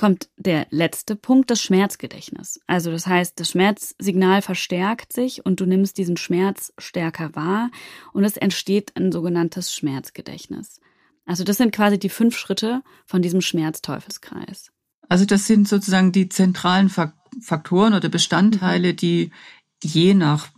kommt 0.00 0.30
der 0.38 0.66
letzte 0.70 1.14
Punkt, 1.14 1.50
das 1.50 1.60
Schmerzgedächtnis. 1.60 2.58
Also 2.66 2.90
das 2.90 3.06
heißt, 3.06 3.38
das 3.38 3.50
Schmerzsignal 3.50 4.40
verstärkt 4.40 5.12
sich 5.12 5.44
und 5.44 5.60
du 5.60 5.66
nimmst 5.66 5.98
diesen 5.98 6.16
Schmerz 6.16 6.72
stärker 6.78 7.34
wahr 7.34 7.70
und 8.14 8.24
es 8.24 8.38
entsteht 8.38 8.96
ein 8.96 9.12
sogenanntes 9.12 9.74
Schmerzgedächtnis. 9.74 10.80
Also 11.26 11.44
das 11.44 11.58
sind 11.58 11.74
quasi 11.74 11.98
die 11.98 12.08
fünf 12.08 12.34
Schritte 12.38 12.82
von 13.04 13.20
diesem 13.20 13.42
Schmerzteufelskreis. 13.42 14.72
Also 15.10 15.26
das 15.26 15.46
sind 15.46 15.68
sozusagen 15.68 16.12
die 16.12 16.30
zentralen 16.30 16.88
Faktoren 16.88 17.92
oder 17.92 18.08
Bestandteile, 18.08 18.94
die 18.94 19.32
je 19.84 20.14
nach 20.14 20.48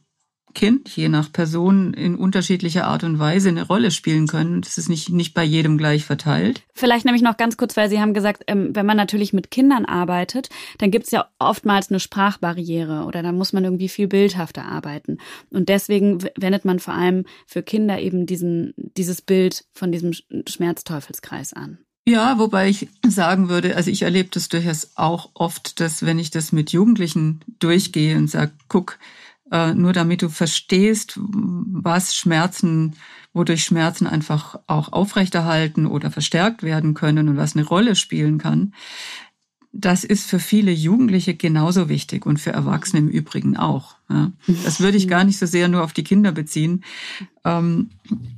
Kind, 0.54 0.88
je 0.96 1.08
nach 1.08 1.32
Person 1.32 1.94
in 1.94 2.14
unterschiedlicher 2.14 2.86
Art 2.86 3.04
und 3.04 3.18
Weise 3.18 3.48
eine 3.48 3.66
Rolle 3.66 3.90
spielen 3.90 4.26
können. 4.26 4.62
Das 4.62 4.78
ist 4.78 4.88
nicht, 4.88 5.10
nicht 5.10 5.34
bei 5.34 5.44
jedem 5.44 5.78
gleich 5.78 6.04
verteilt. 6.04 6.62
Vielleicht 6.74 7.04
nämlich 7.04 7.22
noch 7.22 7.36
ganz 7.36 7.56
kurz, 7.56 7.76
weil 7.76 7.90
Sie 7.90 8.00
haben 8.00 8.14
gesagt, 8.14 8.44
ähm, 8.46 8.74
wenn 8.74 8.86
man 8.86 8.96
natürlich 8.96 9.32
mit 9.32 9.50
Kindern 9.50 9.84
arbeitet, 9.84 10.48
dann 10.78 10.90
gibt 10.90 11.06
es 11.06 11.10
ja 11.10 11.26
oftmals 11.38 11.90
eine 11.90 12.00
Sprachbarriere 12.00 13.04
oder 13.04 13.22
dann 13.22 13.36
muss 13.36 13.52
man 13.52 13.64
irgendwie 13.64 13.88
viel 13.88 14.08
bildhafter 14.08 14.64
arbeiten. 14.64 15.18
Und 15.50 15.68
deswegen 15.68 16.22
wendet 16.36 16.64
man 16.64 16.78
vor 16.78 16.94
allem 16.94 17.24
für 17.46 17.62
Kinder 17.62 18.00
eben 18.00 18.26
diesen, 18.26 18.74
dieses 18.76 19.22
Bild 19.22 19.64
von 19.72 19.92
diesem 19.92 20.12
Schmerzteufelskreis 20.46 21.52
an. 21.52 21.78
Ja, 22.04 22.38
wobei 22.38 22.68
ich 22.68 22.88
sagen 23.06 23.48
würde, 23.48 23.76
also 23.76 23.90
ich 23.90 24.02
erlebe 24.02 24.28
das 24.32 24.48
durchaus 24.48 24.90
auch 24.96 25.30
oft, 25.34 25.78
dass 25.78 26.04
wenn 26.04 26.18
ich 26.18 26.30
das 26.30 26.50
mit 26.50 26.72
Jugendlichen 26.72 27.40
durchgehe 27.60 28.16
und 28.16 28.28
sage, 28.28 28.52
guck, 28.68 28.98
nur 29.52 29.92
damit 29.92 30.22
du 30.22 30.28
verstehst, 30.30 31.18
was 31.20 32.14
Schmerzen, 32.14 32.96
wodurch 33.34 33.64
Schmerzen 33.64 34.06
einfach 34.06 34.58
auch 34.66 34.92
aufrechterhalten 34.92 35.86
oder 35.86 36.10
verstärkt 36.10 36.62
werden 36.62 36.94
können 36.94 37.28
und 37.28 37.36
was 37.36 37.54
eine 37.54 37.66
Rolle 37.66 37.94
spielen 37.94 38.38
kann, 38.38 38.72
das 39.72 40.04
ist 40.04 40.28
für 40.28 40.38
viele 40.38 40.70
Jugendliche 40.70 41.34
genauso 41.34 41.88
wichtig 41.88 42.26
und 42.26 42.38
für 42.38 42.52
Erwachsene 42.52 43.00
im 43.00 43.08
Übrigen 43.08 43.56
auch. 43.56 43.96
Das 44.46 44.80
würde 44.80 44.98
ich 44.98 45.08
gar 45.08 45.24
nicht 45.24 45.38
so 45.38 45.46
sehr 45.46 45.68
nur 45.68 45.82
auf 45.82 45.94
die 45.94 46.04
Kinder 46.04 46.32
beziehen, 46.32 46.84
ähm, 47.44 47.88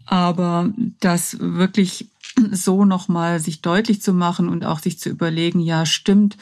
aber 0.07 0.73
das 1.01 1.37
wirklich 1.41 2.09
so 2.53 2.85
nochmal 2.85 3.41
sich 3.41 3.63
deutlich 3.63 4.01
zu 4.01 4.13
machen 4.13 4.49
und 4.49 4.65
auch 4.65 4.79
sich 4.79 4.99
zu 4.99 5.09
überlegen, 5.09 5.59
ja, 5.59 5.87
stimmt, 5.87 6.37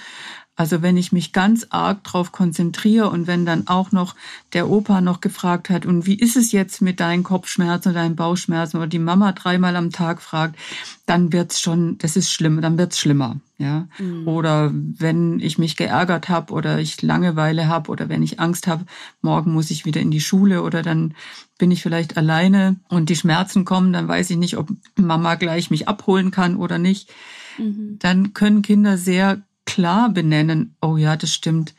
also 0.54 0.82
wenn 0.82 0.99
ich 0.99 1.12
mich 1.12 1.32
ganz 1.32 1.66
arg 1.71 2.04
drauf 2.04 2.30
konzentriere 2.30 3.09
und 3.09 3.26
wenn 3.26 3.47
dann 3.47 3.68
auch 3.68 3.90
noch 3.90 4.14
der 4.52 4.68
Opa 4.68 5.00
noch 5.00 5.23
gefragt 5.23 5.71
hat, 5.71 5.87
und 5.87 6.04
wie 6.04 6.14
ist 6.14 6.37
es 6.37 6.52
jetzt 6.52 6.82
mit 6.82 7.00
deinen 7.00 7.23
Kopfschmerzen 7.23 7.90
oder 7.90 8.02
deinen 8.02 8.16
Bauchschmerzen 8.16 8.76
oder 8.76 8.87
die 8.87 8.99
Mama 8.99 9.32
dreimal 9.32 9.76
am 9.76 9.90
Tag 9.90 10.21
fragt, 10.21 10.56
dann 11.06 11.32
wird's 11.32 11.61
schon, 11.61 11.97
das 11.99 12.16
ist 12.16 12.30
schlimm, 12.30 12.61
dann 12.61 12.76
wird's 12.76 12.99
schlimmer, 12.99 13.40
ja. 13.56 13.88
Mhm. 13.99 14.28
Oder 14.28 14.71
wenn 14.75 15.40
ich 15.40 15.56
mich 15.56 15.76
geärgert 15.76 16.28
habe 16.28 16.52
oder 16.52 16.78
ich 16.78 17.00
Langeweile 17.00 17.66
habe 17.66 17.90
oder 17.90 18.11
wenn 18.11 18.23
ich 18.23 18.38
Angst 18.38 18.66
habe, 18.66 18.85
morgen 19.23 19.54
muss 19.54 19.71
ich 19.71 19.87
wieder 19.87 20.02
in 20.02 20.11
die 20.11 20.21
Schule 20.21 20.62
oder 20.62 20.82
dann 20.82 21.14
bin 21.56 21.71
ich 21.71 21.82
vielleicht 21.82 22.18
alleine 22.18 22.76
und 22.88 23.09
die 23.09 23.16
Schmerzen 23.16 23.64
kommen, 23.64 23.94
dann 23.94 24.06
weiß 24.06 24.28
ich 24.28 24.37
nicht, 24.37 24.59
ob 24.59 24.68
Mama 24.97 25.37
gleich 25.37 25.71
mich 25.71 25.88
abholen 25.88 26.30
kann 26.30 26.56
oder 26.56 26.78
nicht. 26.78 27.11
Mhm. 27.56 27.97
Dann 28.00 28.35
können 28.35 28.61
Kinder 28.61 28.99
sehr 28.99 29.40
klar 29.72 30.10
benennen, 30.10 30.76
oh 30.82 30.98
ja, 30.98 31.16
das 31.16 31.32
stimmt, 31.32 31.74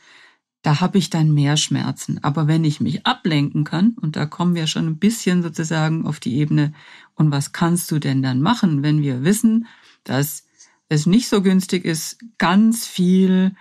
da 0.62 0.80
habe 0.80 0.98
ich 0.98 1.10
dann 1.10 1.32
mehr 1.32 1.56
Schmerzen. 1.56 2.18
Aber 2.24 2.48
wenn 2.48 2.64
ich 2.64 2.80
mich 2.80 3.06
ablenken 3.06 3.62
kann, 3.62 3.94
und 4.00 4.16
da 4.16 4.26
kommen 4.26 4.56
wir 4.56 4.66
schon 4.66 4.88
ein 4.88 4.98
bisschen 4.98 5.44
sozusagen 5.44 6.04
auf 6.04 6.18
die 6.18 6.34
Ebene, 6.34 6.72
und 7.14 7.30
was 7.30 7.52
kannst 7.52 7.92
du 7.92 8.00
denn 8.00 8.20
dann 8.20 8.40
machen, 8.40 8.82
wenn 8.82 9.00
wir 9.00 9.22
wissen, 9.22 9.68
dass 10.02 10.44
es 10.88 11.06
nicht 11.06 11.28
so 11.28 11.40
günstig 11.40 11.84
ist, 11.84 12.18
ganz 12.38 12.84
viel 12.84 13.54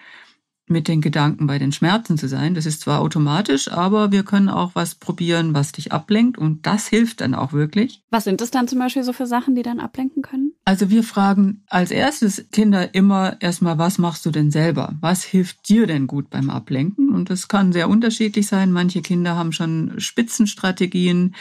mit 0.67 0.87
den 0.87 1.01
Gedanken 1.01 1.45
bei 1.45 1.59
den 1.59 1.71
Schmerzen 1.71 2.17
zu 2.17 2.27
sein. 2.27 2.55
Das 2.55 2.65
ist 2.65 2.81
zwar 2.81 3.01
automatisch, 3.01 3.71
aber 3.71 4.11
wir 4.11 4.23
können 4.23 4.49
auch 4.49 4.71
was 4.75 4.95
probieren, 4.95 5.53
was 5.53 5.73
dich 5.73 5.91
ablenkt 5.91 6.37
und 6.37 6.65
das 6.65 6.87
hilft 6.87 7.21
dann 7.21 7.35
auch 7.35 7.51
wirklich. 7.51 8.01
Was 8.11 8.23
sind 8.23 8.39
das 8.39 8.51
dann 8.51 8.67
zum 8.67 8.79
Beispiel 8.79 9.03
so 9.03 9.13
für 9.13 9.27
Sachen, 9.27 9.55
die 9.55 9.63
dann 9.63 9.79
ablenken 9.79 10.21
können? 10.21 10.53
Also 10.65 10.89
wir 10.89 11.03
fragen 11.03 11.63
als 11.67 11.91
erstes 11.91 12.45
Kinder 12.51 12.95
immer 12.95 13.35
erstmal, 13.41 13.77
was 13.77 13.97
machst 13.97 14.25
du 14.25 14.31
denn 14.31 14.49
selber? 14.49 14.95
Was 15.01 15.23
hilft 15.23 15.67
dir 15.67 15.87
denn 15.87 16.07
gut 16.07 16.29
beim 16.29 16.49
Ablenken? 16.49 17.09
Und 17.09 17.29
das 17.29 17.49
kann 17.49 17.73
sehr 17.73 17.89
unterschiedlich 17.89 18.47
sein. 18.47 18.71
Manche 18.71 19.01
Kinder 19.01 19.35
haben 19.35 19.51
schon 19.51 19.93
Spitzenstrategien. 19.97 21.35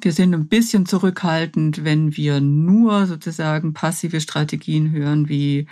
Wir 0.00 0.12
sind 0.12 0.32
ein 0.34 0.46
bisschen 0.46 0.86
zurückhaltend, 0.86 1.84
wenn 1.84 2.16
wir 2.16 2.40
nur 2.40 3.06
sozusagen 3.06 3.74
passive 3.74 4.20
Strategien 4.20 4.92
hören, 4.92 5.28
wie 5.28 5.66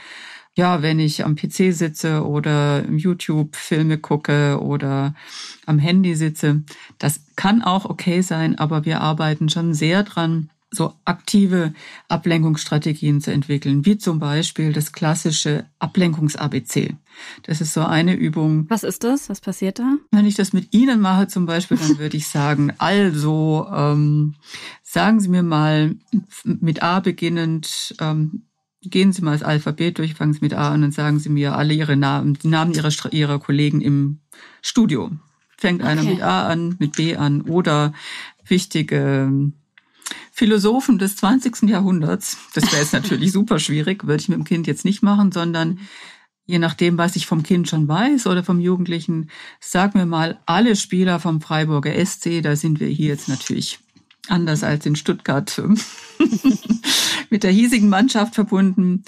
ja, 0.58 0.82
wenn 0.82 0.98
ich 0.98 1.24
am 1.24 1.36
PC 1.36 1.72
sitze 1.72 2.26
oder 2.26 2.84
YouTube 2.90 3.54
Filme 3.54 3.96
gucke 3.96 4.60
oder 4.60 5.14
am 5.66 5.78
Handy 5.78 6.16
sitze. 6.16 6.64
Das 6.98 7.20
kann 7.36 7.62
auch 7.62 7.84
okay 7.84 8.22
sein, 8.22 8.58
aber 8.58 8.84
wir 8.84 9.00
arbeiten 9.00 9.48
schon 9.48 9.72
sehr 9.72 10.02
dran, 10.02 10.50
so 10.72 10.94
aktive 11.04 11.72
Ablenkungsstrategien 12.08 13.20
zu 13.20 13.32
entwickeln, 13.32 13.86
wie 13.86 13.98
zum 13.98 14.18
Beispiel 14.18 14.72
das 14.72 14.92
klassische 14.92 15.64
Ablenkungs-ABC. 15.78 16.96
Das 17.44 17.60
ist 17.60 17.72
so 17.72 17.82
eine 17.82 18.14
Übung. 18.14 18.66
Was 18.68 18.82
ist 18.82 19.04
das? 19.04 19.28
Was 19.28 19.40
passiert 19.40 19.78
da? 19.78 19.96
Wenn 20.10 20.26
ich 20.26 20.34
das 20.34 20.52
mit 20.52 20.74
Ihnen 20.74 21.00
mache 21.00 21.28
zum 21.28 21.46
Beispiel, 21.46 21.76
dann 21.76 21.98
würde 21.98 22.16
ich 22.16 22.26
sagen, 22.26 22.72
also 22.78 23.64
ähm, 23.72 24.34
sagen 24.82 25.20
Sie 25.20 25.28
mir 25.28 25.44
mal 25.44 25.94
mit 26.42 26.82
A 26.82 26.98
beginnend, 26.98 27.94
ähm, 28.00 28.42
gehen 28.82 29.12
Sie 29.12 29.22
mal 29.22 29.32
das 29.32 29.42
Alphabet 29.42 29.98
durch, 29.98 30.14
fangen 30.14 30.32
Sie 30.32 30.40
mit 30.40 30.54
A 30.54 30.72
an 30.72 30.84
und 30.84 30.94
sagen 30.94 31.18
Sie 31.18 31.28
mir 31.28 31.56
alle 31.56 31.74
Ihre 31.74 31.96
Namen, 31.96 32.34
die 32.34 32.48
Namen 32.48 32.72
Ihrer, 32.72 32.90
Ihrer 33.12 33.38
Kollegen 33.38 33.80
im 33.80 34.20
Studio. 34.62 35.10
Fängt 35.56 35.82
okay. 35.82 35.90
einer 35.90 36.02
mit 36.04 36.22
A 36.22 36.46
an, 36.46 36.76
mit 36.78 36.96
B 36.96 37.16
an 37.16 37.42
oder 37.42 37.92
wichtige 38.46 39.24
ähm, 39.26 39.54
Philosophen 40.30 40.98
des 40.98 41.16
20. 41.16 41.68
Jahrhunderts. 41.68 42.38
Das 42.54 42.64
wäre 42.70 42.82
jetzt 42.82 42.92
natürlich 42.92 43.32
super 43.32 43.58
schwierig, 43.58 44.06
würde 44.06 44.22
ich 44.22 44.28
mit 44.28 44.38
dem 44.38 44.44
Kind 44.44 44.66
jetzt 44.66 44.84
nicht 44.84 45.02
machen, 45.02 45.32
sondern 45.32 45.80
je 46.46 46.58
nachdem, 46.58 46.96
was 46.96 47.16
ich 47.16 47.26
vom 47.26 47.42
Kind 47.42 47.68
schon 47.68 47.88
weiß 47.88 48.26
oder 48.26 48.44
vom 48.44 48.60
Jugendlichen, 48.60 49.30
sag 49.60 49.94
mir 49.94 50.06
mal 50.06 50.40
alle 50.46 50.76
Spieler 50.76 51.18
vom 51.18 51.40
Freiburger 51.40 51.92
SC, 52.04 52.40
da 52.42 52.56
sind 52.56 52.80
wir 52.80 52.88
hier 52.88 53.08
jetzt 53.08 53.28
natürlich 53.28 53.80
anders 54.30 54.62
als 54.64 54.86
in 54.86 54.96
Stuttgart 54.96 55.60
mit 57.30 57.42
der 57.42 57.50
hiesigen 57.50 57.88
Mannschaft 57.88 58.34
verbunden. 58.34 59.04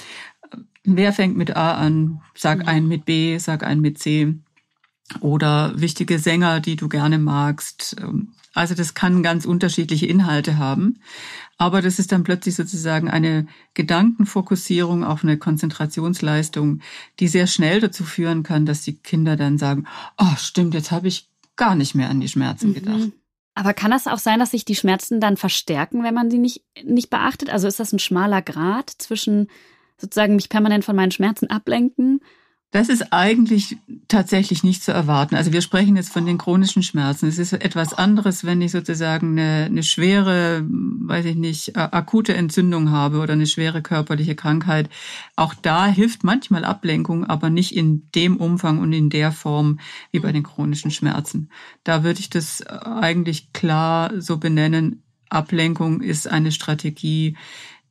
Wer 0.85 1.13
fängt 1.13 1.37
mit 1.37 1.57
A 1.57 1.75
an? 1.75 2.21
Sag 2.35 2.61
mhm. 2.61 2.69
einen 2.69 2.89
mit 2.89 3.05
B, 3.05 3.39
sag 3.39 3.65
einen 3.65 3.81
mit 3.81 3.99
C. 3.99 4.35
Oder 5.21 5.73
wichtige 5.81 6.19
Sänger, 6.19 6.61
die 6.61 6.77
du 6.77 6.89
gerne 6.89 7.19
magst. 7.19 7.97
Also 8.55 8.75
das 8.75 8.95
kann 8.95 9.23
ganz 9.23 9.45
unterschiedliche 9.45 10.07
Inhalte 10.07 10.59
haben. 10.59 11.01
Aber 11.57 11.83
das 11.83 11.99
ist 11.99 12.13
dann 12.13 12.23
plötzlich 12.23 12.55
sozusagen 12.55 13.11
eine 13.11 13.47
Gedankenfokussierung 13.75 15.05
auf 15.05 15.23
eine 15.23 15.37
Konzentrationsleistung, 15.37 16.81
die 17.19 17.29
sehr 17.29 17.47
schnell 17.47 17.81
dazu 17.81 18.05
führen 18.05 18.43
kann, 18.43 18.67
dass 18.67 18.83
die 18.83 18.97
Kinder 18.97 19.37
dann 19.37 19.59
sagen, 19.59 19.87
oh 20.17 20.37
stimmt, 20.39 20.75
jetzt 20.75 20.91
habe 20.91 21.09
ich 21.09 21.29
gar 21.57 21.75
nicht 21.75 21.95
mehr 21.95 22.09
an 22.09 22.21
die 22.21 22.29
Schmerzen 22.29 22.73
gedacht. 22.73 22.99
Mhm. 22.99 23.13
Aber 23.55 23.75
kann 23.75 23.91
das 23.91 24.07
auch 24.07 24.19
sein, 24.19 24.39
dass 24.39 24.53
sich 24.53 24.65
die 24.65 24.77
Schmerzen 24.77 25.21
dann 25.21 25.37
verstärken, 25.37 26.05
wenn 26.05 26.15
man 26.15 26.31
sie 26.31 26.39
nicht, 26.39 26.65
nicht 26.83 27.11
beachtet? 27.11 27.51
Also 27.51 27.69
ist 27.69 27.81
das 27.81 27.93
ein 27.93 27.99
schmaler 27.99 28.43
Grad 28.43 28.91
zwischen 28.91 29.51
sozusagen 29.99 30.37
mich 30.37 30.49
permanent 30.49 30.85
von 30.85 30.97
meinen 30.97 31.11
Schmerzen 31.11 31.51
ablenken 31.51 32.21
das 32.73 32.89
ist 32.89 33.13
eigentlich 33.13 33.79
tatsächlich 34.07 34.63
nicht 34.63 34.85
zu 34.85 34.93
erwarten. 34.93 35.35
Also 35.35 35.53
wir 35.53 35.61
sprechen 35.61 35.97
jetzt 35.97 36.13
von 36.13 36.25
den 36.25 36.39
chronischen 36.39 36.85
Schmerzen. 36.85 37.27
Es 37.27 37.39
ist 37.39 37.53
etwas 37.53 37.95
anderes, 37.95 38.45
wenn 38.45 38.63
ich 38.63 38.71
sozusagen 38.71 39.37
eine, 39.37 39.65
eine 39.65 39.83
schwere, 39.83 40.65
weiß 40.69 41.25
ich 41.25 41.35
nicht, 41.35 41.77
akute 41.77 42.35
Entzündung 42.35 42.93
habe 42.93 43.19
oder 43.19 43.33
eine 43.33 43.49
schwere 43.49 43.83
körperliche 43.83 44.37
Krankheit. 44.37 44.89
Auch 45.35 45.55
da 45.55 45.89
hilft 45.89 46.23
manchmal 46.23 46.65
Ablenkung, 46.65 47.25
aber 47.25 47.51
nicht 47.51 47.75
in 47.75 48.09
dem 48.15 48.37
Umfang 48.37 48.79
und 48.79 48.93
in 48.93 49.11
der 49.11 49.33
Form 49.33 49.81
wie 50.13 50.21
bei 50.21 50.31
den 50.31 50.45
chronischen 50.45 50.93
Schmerzen. 50.93 51.51
Da 51.83 52.05
würde 52.05 52.21
ich 52.21 52.31
das 52.31 52.65
eigentlich 52.65 53.53
klar 53.53 54.13
so 54.21 54.37
benennen. 54.39 55.03
Ablenkung 55.29 56.03
ist 56.03 56.29
eine 56.29 56.53
Strategie, 56.53 57.37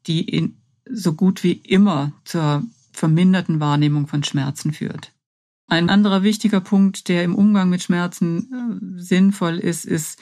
die 0.08 0.22
in 0.22 0.56
so 0.90 1.14
gut 1.14 1.44
wie 1.44 1.52
immer 1.52 2.14
zur 2.24 2.64
verminderten 2.92 3.60
Wahrnehmung 3.60 4.08
von 4.08 4.24
Schmerzen 4.24 4.74
führt. 4.74 5.14
Ein 5.68 5.90
anderer 5.90 6.24
wichtiger 6.24 6.62
Punkt, 6.62 7.10
der 7.10 7.24
im 7.24 7.36
Umgang 7.36 7.70
mit 7.70 7.84
Schmerzen 7.84 8.98
äh, 8.98 9.02
sinnvoll 9.02 9.58
ist, 9.58 9.86
ist, 9.86 10.20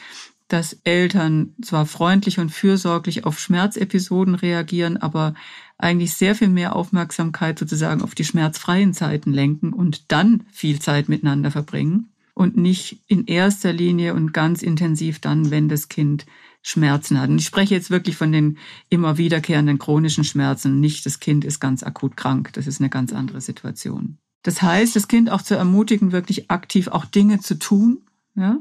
dass 0.49 0.73
Eltern 0.83 1.55
zwar 1.61 1.85
freundlich 1.85 2.39
und 2.39 2.51
fürsorglich 2.51 3.25
auf 3.25 3.39
Schmerzepisoden 3.39 4.35
reagieren, 4.35 4.97
aber 4.97 5.33
eigentlich 5.77 6.13
sehr 6.13 6.35
viel 6.35 6.47
mehr 6.47 6.75
Aufmerksamkeit 6.75 7.59
sozusagen 7.59 8.01
auf 8.01 8.15
die 8.15 8.23
schmerzfreien 8.23 8.93
Zeiten 8.93 9.31
lenken 9.31 9.73
und 9.73 10.11
dann 10.11 10.45
viel 10.51 10.79
Zeit 10.79 11.09
miteinander 11.09 11.51
verbringen 11.51 12.09
und 12.33 12.55
nicht 12.55 13.01
in 13.07 13.25
erster 13.25 13.73
Linie 13.73 14.13
und 14.13 14.33
ganz 14.33 14.63
intensiv 14.63 15.19
dann, 15.19 15.51
wenn 15.51 15.69
das 15.69 15.89
Kind 15.89 16.25
Schmerzen 16.67 17.17
hat. 17.21 17.29
Und 17.29 17.39
ich 17.39 17.45
spreche 17.45 17.73
jetzt 17.73 17.89
wirklich 17.89 18.17
von 18.17 18.33
den 18.33 18.57
immer 18.89 19.17
wiederkehrenden 19.17 19.79
chronischen 19.79 20.25
Schmerzen, 20.25 20.81
nicht 20.81 21.05
das 21.05 21.21
Kind 21.21 21.45
ist 21.45 21.61
ganz 21.61 21.81
akut 21.81 22.17
krank. 22.17 22.51
Das 22.53 22.67
ist 22.67 22.81
eine 22.81 22.89
ganz 22.89 23.13
andere 23.13 23.39
Situation. 23.39 24.17
Das 24.43 24.61
heißt, 24.61 24.93
das 24.93 25.07
Kind 25.07 25.31
auch 25.31 25.41
zu 25.41 25.55
ermutigen, 25.55 26.11
wirklich 26.11 26.51
aktiv 26.51 26.89
auch 26.89 27.05
Dinge 27.05 27.39
zu 27.39 27.57
tun, 27.57 27.99
ja, 28.35 28.57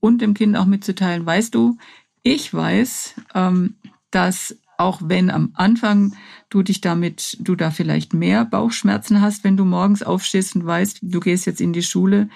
und 0.00 0.22
dem 0.22 0.32
Kind 0.32 0.56
auch 0.56 0.64
mitzuteilen, 0.64 1.26
weißt 1.26 1.54
du, 1.54 1.76
ich 2.22 2.52
weiß, 2.54 3.14
ähm, 3.34 3.74
dass 4.10 4.56
auch 4.78 5.00
wenn 5.04 5.30
am 5.30 5.50
Anfang 5.54 6.14
du 6.48 6.62
dich 6.62 6.80
damit, 6.80 7.36
du 7.40 7.54
da 7.54 7.70
vielleicht 7.70 8.14
mehr 8.14 8.46
Bauchschmerzen 8.46 9.20
hast, 9.20 9.44
wenn 9.44 9.58
du 9.58 9.66
morgens 9.66 10.02
aufstehst 10.02 10.56
und 10.56 10.64
weißt, 10.64 11.00
du 11.02 11.20
gehst 11.20 11.44
jetzt 11.44 11.60
in 11.60 11.74
die 11.74 11.82
Schule, 11.82 12.30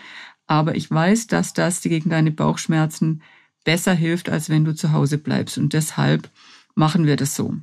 aber 0.46 0.74
ich 0.74 0.90
weiß, 0.90 1.26
dass 1.26 1.54
das 1.54 1.80
gegen 1.80 2.10
deine 2.10 2.32
Bauchschmerzen 2.32 3.22
besser 3.64 3.94
hilft, 3.94 4.28
als 4.28 4.48
wenn 4.48 4.64
du 4.64 4.74
zu 4.74 4.92
Hause 4.92 5.18
bleibst. 5.18 5.58
Und 5.58 5.72
deshalb 5.72 6.30
machen 6.74 7.06
wir 7.06 7.16
das 7.16 7.34
so. 7.34 7.54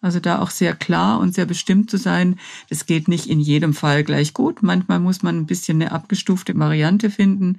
Also 0.00 0.20
da 0.20 0.40
auch 0.40 0.50
sehr 0.50 0.74
klar 0.74 1.18
und 1.18 1.34
sehr 1.34 1.46
bestimmt 1.46 1.90
zu 1.90 1.96
sein. 1.96 2.38
Das 2.68 2.86
geht 2.86 3.08
nicht 3.08 3.26
in 3.28 3.40
jedem 3.40 3.74
Fall 3.74 4.04
gleich 4.04 4.34
gut. 4.34 4.62
Manchmal 4.62 5.00
muss 5.00 5.22
man 5.22 5.36
ein 5.36 5.46
bisschen 5.46 5.80
eine 5.80 5.92
abgestufte 5.92 6.56
Variante 6.58 7.10
finden. 7.10 7.58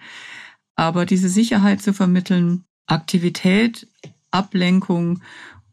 Aber 0.75 1.05
diese 1.05 1.29
Sicherheit 1.29 1.81
zu 1.81 1.93
vermitteln, 1.93 2.63
Aktivität, 2.85 3.87
Ablenkung 4.31 5.21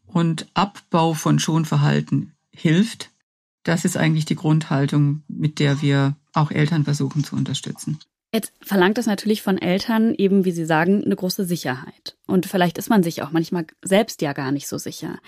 und 0.05 0.47
Abbau 0.53 1.13
von 1.13 1.39
Schonverhalten 1.39 2.33
hilft. 2.51 3.11
Das 3.63 3.85
ist 3.85 3.97
eigentlich 3.97 4.25
die 4.25 4.35
Grundhaltung, 4.35 5.23
mit 5.27 5.59
der 5.59 5.81
wir 5.81 6.15
auch 6.33 6.51
Eltern 6.51 6.83
versuchen 6.83 7.23
zu 7.23 7.35
unterstützen. 7.35 7.99
Jetzt 8.35 8.51
verlangt 8.61 8.97
das 8.97 9.05
natürlich 9.05 9.41
von 9.41 9.57
Eltern 9.57 10.13
eben, 10.13 10.43
wie 10.43 10.51
Sie 10.51 10.65
sagen, 10.65 11.05
eine 11.05 11.15
große 11.15 11.45
Sicherheit. 11.45 12.17
Und 12.27 12.45
vielleicht 12.45 12.77
ist 12.77 12.89
man 12.89 13.01
sich 13.01 13.21
auch 13.21 13.31
manchmal 13.31 13.65
selbst 13.81 14.21
ja 14.21 14.33
gar 14.33 14.51
nicht 14.51 14.67
so 14.67 14.77
sicher. 14.77 15.19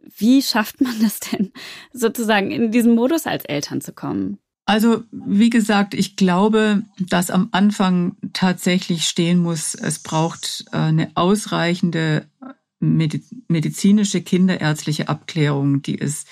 Wie 0.00 0.42
schafft 0.42 0.80
man 0.80 1.00
das 1.00 1.20
denn, 1.20 1.52
sozusagen 1.92 2.50
in 2.50 2.72
diesen 2.72 2.96
Modus 2.96 3.26
als 3.26 3.44
Eltern 3.44 3.80
zu 3.80 3.92
kommen? 3.92 4.38
Also, 4.64 5.04
wie 5.12 5.48
gesagt, 5.48 5.94
ich 5.94 6.16
glaube, 6.16 6.82
dass 6.98 7.30
am 7.30 7.50
Anfang 7.52 8.16
tatsächlich 8.32 9.04
stehen 9.04 9.38
muss, 9.38 9.76
es 9.76 10.00
braucht 10.00 10.64
äh, 10.72 10.76
eine 10.76 11.12
ausreichende 11.14 12.26
medizinische 12.80 14.22
kinderärztliche 14.22 15.08
Abklärung, 15.08 15.82
die 15.82 16.00
es 16.00 16.24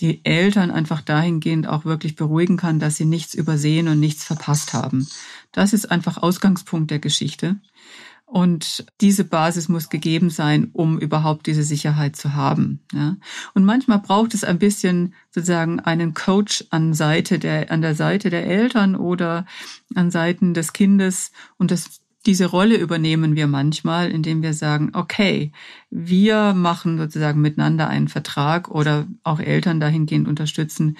die 0.00 0.24
Eltern 0.24 0.70
einfach 0.70 1.00
dahingehend 1.00 1.66
auch 1.66 1.84
wirklich 1.84 2.16
beruhigen 2.16 2.56
kann, 2.56 2.78
dass 2.78 2.96
sie 2.96 3.06
nichts 3.06 3.34
übersehen 3.34 3.88
und 3.88 3.98
nichts 3.98 4.24
verpasst 4.24 4.74
haben. 4.74 5.08
Das 5.56 5.72
ist 5.72 5.90
einfach 5.90 6.18
Ausgangspunkt 6.18 6.90
der 6.90 6.98
Geschichte. 6.98 7.56
Und 8.26 8.84
diese 9.00 9.24
Basis 9.24 9.70
muss 9.70 9.88
gegeben 9.88 10.28
sein, 10.28 10.68
um 10.74 10.98
überhaupt 10.98 11.46
diese 11.46 11.62
Sicherheit 11.62 12.14
zu 12.14 12.34
haben. 12.34 12.80
Ja. 12.92 13.16
Und 13.54 13.64
manchmal 13.64 14.00
braucht 14.00 14.34
es 14.34 14.44
ein 14.44 14.58
bisschen 14.58 15.14
sozusagen 15.30 15.80
einen 15.80 16.12
Coach 16.12 16.64
an 16.68 16.92
Seite 16.92 17.38
der, 17.38 17.70
an 17.70 17.80
der 17.80 17.94
Seite 17.94 18.28
der 18.28 18.46
Eltern 18.46 18.96
oder 18.96 19.46
an 19.94 20.10
Seiten 20.10 20.52
des 20.52 20.74
Kindes. 20.74 21.32
Und 21.56 21.70
das, 21.70 22.02
diese 22.26 22.44
Rolle 22.46 22.76
übernehmen 22.76 23.34
wir 23.34 23.46
manchmal, 23.46 24.10
indem 24.10 24.42
wir 24.42 24.52
sagen, 24.52 24.90
okay, 24.92 25.52
wir 25.88 26.52
machen 26.52 26.98
sozusagen 26.98 27.40
miteinander 27.40 27.88
einen 27.88 28.08
Vertrag 28.08 28.68
oder 28.68 29.06
auch 29.22 29.40
Eltern 29.40 29.80
dahingehend 29.80 30.28
unterstützen, 30.28 30.98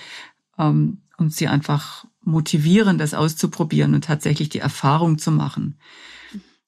ähm, 0.56 1.02
und 1.16 1.32
sie 1.32 1.48
einfach 1.48 2.06
motivieren, 2.26 2.98
das 2.98 3.14
auszuprobieren 3.14 3.94
und 3.94 4.04
tatsächlich 4.04 4.48
die 4.48 4.58
Erfahrung 4.58 5.18
zu 5.18 5.30
machen. 5.30 5.78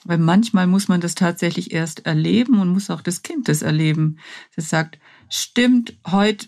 Weil 0.05 0.19
manchmal 0.19 0.67
muss 0.67 0.89
man 0.89 1.01
das 1.01 1.15
tatsächlich 1.15 1.73
erst 1.73 2.07
erleben 2.07 2.61
und 2.61 2.69
muss 2.69 2.89
auch 2.89 3.03
das 3.03 3.23
Kind 3.23 3.49
das 3.49 3.63
erleben. 3.63 4.19
Das 4.55 4.69
sagt, 4.69 4.99
stimmt, 5.29 5.99
heute, 6.07 6.47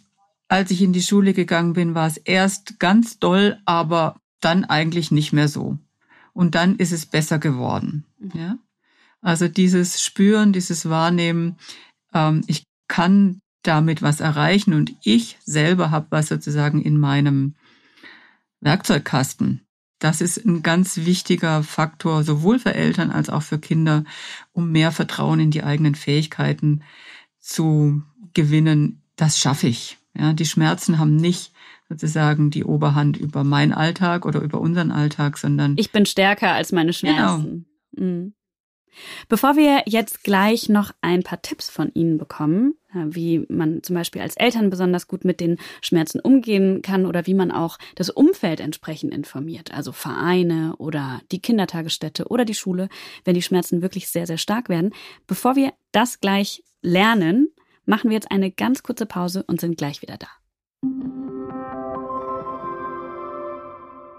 als 0.48 0.70
ich 0.70 0.80
in 0.82 0.92
die 0.92 1.02
Schule 1.02 1.34
gegangen 1.34 1.72
bin, 1.72 1.94
war 1.94 2.06
es 2.06 2.16
erst 2.16 2.78
ganz 2.78 3.18
doll, 3.18 3.58
aber 3.64 4.16
dann 4.40 4.64
eigentlich 4.64 5.10
nicht 5.10 5.32
mehr 5.32 5.48
so. 5.48 5.78
Und 6.32 6.54
dann 6.54 6.76
ist 6.76 6.92
es 6.92 7.06
besser 7.06 7.38
geworden. 7.38 8.06
Mhm. 8.18 8.30
Ja? 8.34 8.58
Also 9.20 9.48
dieses 9.48 10.00
Spüren, 10.00 10.52
dieses 10.52 10.88
Wahrnehmen, 10.88 11.56
ähm, 12.14 12.42
ich 12.46 12.64
kann 12.88 13.40
damit 13.62 14.00
was 14.00 14.20
erreichen 14.20 14.72
und 14.74 14.92
ich 15.02 15.38
selber 15.44 15.90
habe 15.90 16.06
was 16.10 16.28
sozusagen 16.28 16.80
in 16.80 16.98
meinem 16.98 17.56
Werkzeugkasten. 18.60 19.66
Das 19.98 20.20
ist 20.20 20.44
ein 20.44 20.62
ganz 20.62 20.98
wichtiger 20.98 21.62
Faktor, 21.62 22.24
sowohl 22.24 22.58
für 22.58 22.74
Eltern 22.74 23.10
als 23.10 23.28
auch 23.28 23.42
für 23.42 23.58
Kinder, 23.58 24.04
um 24.52 24.72
mehr 24.72 24.92
Vertrauen 24.92 25.40
in 25.40 25.50
die 25.50 25.62
eigenen 25.62 25.94
Fähigkeiten 25.94 26.82
zu 27.38 28.02
gewinnen. 28.32 29.02
Das 29.16 29.38
schaffe 29.38 29.66
ich. 29.66 29.98
Ja, 30.18 30.32
die 30.32 30.46
Schmerzen 30.46 30.98
haben 30.98 31.16
nicht 31.16 31.52
sozusagen 31.88 32.50
die 32.50 32.64
Oberhand 32.64 33.16
über 33.16 33.44
meinen 33.44 33.72
Alltag 33.72 34.24
oder 34.24 34.40
über 34.40 34.60
unseren 34.60 34.90
Alltag, 34.90 35.36
sondern 35.36 35.74
ich 35.76 35.92
bin 35.92 36.06
stärker 36.06 36.52
als 36.52 36.72
meine 36.72 36.92
genau. 36.92 37.12
Schmerzen. 37.12 37.66
Genau. 37.92 38.06
Mhm. 38.06 38.34
Bevor 39.28 39.56
wir 39.56 39.82
jetzt 39.86 40.24
gleich 40.24 40.68
noch 40.68 40.92
ein 41.00 41.22
paar 41.22 41.42
Tipps 41.42 41.68
von 41.68 41.90
Ihnen 41.94 42.18
bekommen, 42.18 42.74
wie 42.92 43.44
man 43.48 43.82
zum 43.82 43.94
Beispiel 43.94 44.22
als 44.22 44.36
Eltern 44.36 44.70
besonders 44.70 45.06
gut 45.06 45.24
mit 45.24 45.40
den 45.40 45.58
Schmerzen 45.80 46.20
umgehen 46.20 46.82
kann 46.82 47.06
oder 47.06 47.26
wie 47.26 47.34
man 47.34 47.50
auch 47.50 47.78
das 47.94 48.10
Umfeld 48.10 48.60
entsprechend 48.60 49.14
informiert, 49.14 49.72
also 49.72 49.92
Vereine 49.92 50.74
oder 50.78 51.20
die 51.32 51.40
Kindertagesstätte 51.40 52.28
oder 52.28 52.44
die 52.44 52.54
Schule, 52.54 52.88
wenn 53.24 53.34
die 53.34 53.42
Schmerzen 53.42 53.82
wirklich 53.82 54.08
sehr, 54.08 54.26
sehr 54.26 54.38
stark 54.38 54.68
werden. 54.68 54.92
Bevor 55.26 55.56
wir 55.56 55.72
das 55.92 56.20
gleich 56.20 56.62
lernen, 56.82 57.48
machen 57.84 58.10
wir 58.10 58.14
jetzt 58.14 58.30
eine 58.30 58.50
ganz 58.50 58.82
kurze 58.82 59.06
Pause 59.06 59.44
und 59.46 59.60
sind 59.60 59.76
gleich 59.76 60.02
wieder 60.02 60.16
da. 60.16 60.28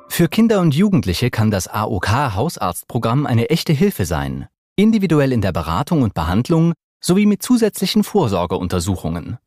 Für 0.09 0.27
Kinder 0.27 0.59
und 0.59 0.75
Jugendliche 0.75 1.31
kann 1.31 1.51
das 1.51 1.67
AOK 1.67 2.35
Hausarztprogramm 2.35 3.25
eine 3.25 3.49
echte 3.49 3.73
Hilfe 3.73 4.05
sein 4.05 4.47
individuell 4.75 5.31
in 5.31 5.41
der 5.41 5.51
Beratung 5.51 6.01
und 6.01 6.13
Behandlung 6.13 6.73
sowie 7.01 7.25
mit 7.25 7.43
zusätzlichen 7.43 8.03
Vorsorgeuntersuchungen. 8.03 9.37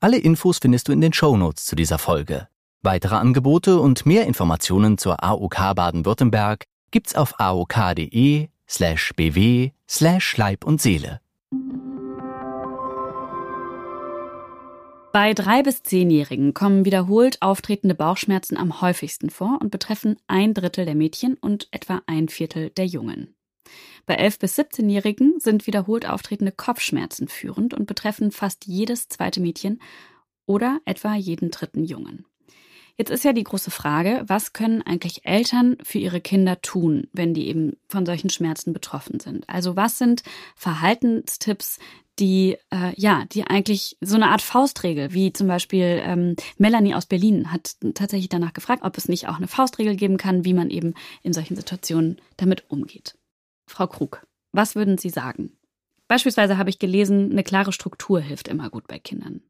Alle 0.00 0.18
Infos 0.18 0.58
findest 0.58 0.88
du 0.88 0.92
in 0.92 1.00
den 1.00 1.12
Shownotes 1.12 1.64
zu 1.64 1.76
dieser 1.76 1.98
Folge. 1.98 2.48
Weitere 2.82 3.16
Angebote 3.16 3.80
und 3.80 4.06
mehr 4.06 4.26
Informationen 4.26 4.98
zur 4.98 5.22
AOK 5.22 5.74
Baden-Württemberg 5.74 6.64
gibt's 6.90 7.14
auf 7.14 7.38
aok.de 7.38 8.48
slash 8.68 9.12
bw 9.16 9.72
slash 9.88 10.36
Leib 10.36 10.64
und 10.64 10.80
Seele. 10.80 11.20
Bei 15.12 15.32
drei 15.32 15.62
bis 15.62 15.82
zehnjährigen 15.82 16.52
kommen 16.54 16.84
wiederholt 16.84 17.40
auftretende 17.40 17.94
Bauchschmerzen 17.94 18.56
am 18.56 18.80
häufigsten 18.80 19.30
vor 19.30 19.58
und 19.60 19.70
betreffen 19.70 20.16
ein 20.26 20.54
Drittel 20.54 20.84
der 20.84 20.94
Mädchen 20.94 21.34
und 21.34 21.66
etwa 21.72 22.02
ein 22.06 22.28
Viertel 22.28 22.70
der 22.70 22.86
Jungen. 22.86 23.34
Bei 24.08 24.18
11- 24.18 24.40
bis 24.40 24.58
17-Jährigen 24.58 25.38
sind 25.38 25.66
wiederholt 25.66 26.08
auftretende 26.08 26.50
Kopfschmerzen 26.50 27.28
führend 27.28 27.74
und 27.74 27.86
betreffen 27.86 28.30
fast 28.32 28.66
jedes 28.66 29.10
zweite 29.10 29.38
Mädchen 29.38 29.82
oder 30.46 30.80
etwa 30.86 31.14
jeden 31.14 31.50
dritten 31.50 31.84
Jungen. 31.84 32.24
Jetzt 32.96 33.10
ist 33.10 33.22
ja 33.22 33.34
die 33.34 33.44
große 33.44 33.70
Frage, 33.70 34.24
was 34.26 34.54
können 34.54 34.80
eigentlich 34.80 35.26
Eltern 35.26 35.76
für 35.82 35.98
ihre 35.98 36.22
Kinder 36.22 36.62
tun, 36.62 37.08
wenn 37.12 37.34
die 37.34 37.48
eben 37.48 37.76
von 37.86 38.06
solchen 38.06 38.30
Schmerzen 38.30 38.72
betroffen 38.72 39.20
sind? 39.20 39.46
Also 39.46 39.76
was 39.76 39.98
sind 39.98 40.22
Verhaltenstipps, 40.56 41.78
die 42.18 42.56
äh, 42.70 42.94
ja, 42.96 43.26
die 43.30 43.44
eigentlich 43.44 43.98
so 44.00 44.14
eine 44.14 44.30
Art 44.30 44.40
Faustregel, 44.40 45.12
wie 45.12 45.34
zum 45.34 45.48
Beispiel 45.48 46.00
ähm, 46.02 46.34
Melanie 46.56 46.94
aus 46.94 47.04
Berlin 47.04 47.52
hat 47.52 47.76
tatsächlich 47.92 48.30
danach 48.30 48.54
gefragt, 48.54 48.84
ob 48.84 48.96
es 48.96 49.06
nicht 49.06 49.28
auch 49.28 49.36
eine 49.36 49.48
Faustregel 49.48 49.96
geben 49.96 50.16
kann, 50.16 50.46
wie 50.46 50.54
man 50.54 50.70
eben 50.70 50.94
in 51.22 51.34
solchen 51.34 51.56
Situationen 51.56 52.16
damit 52.38 52.70
umgeht. 52.70 53.17
Frau 53.68 53.86
Krug, 53.86 54.22
was 54.52 54.74
würden 54.74 54.98
Sie 54.98 55.10
sagen? 55.10 55.52
Beispielsweise 56.08 56.56
habe 56.56 56.70
ich 56.70 56.78
gelesen, 56.78 57.30
eine 57.30 57.44
klare 57.44 57.72
Struktur 57.72 58.20
hilft 58.20 58.48
immer 58.48 58.70
gut 58.70 58.88
bei 58.88 58.98
Kindern. 58.98 59.42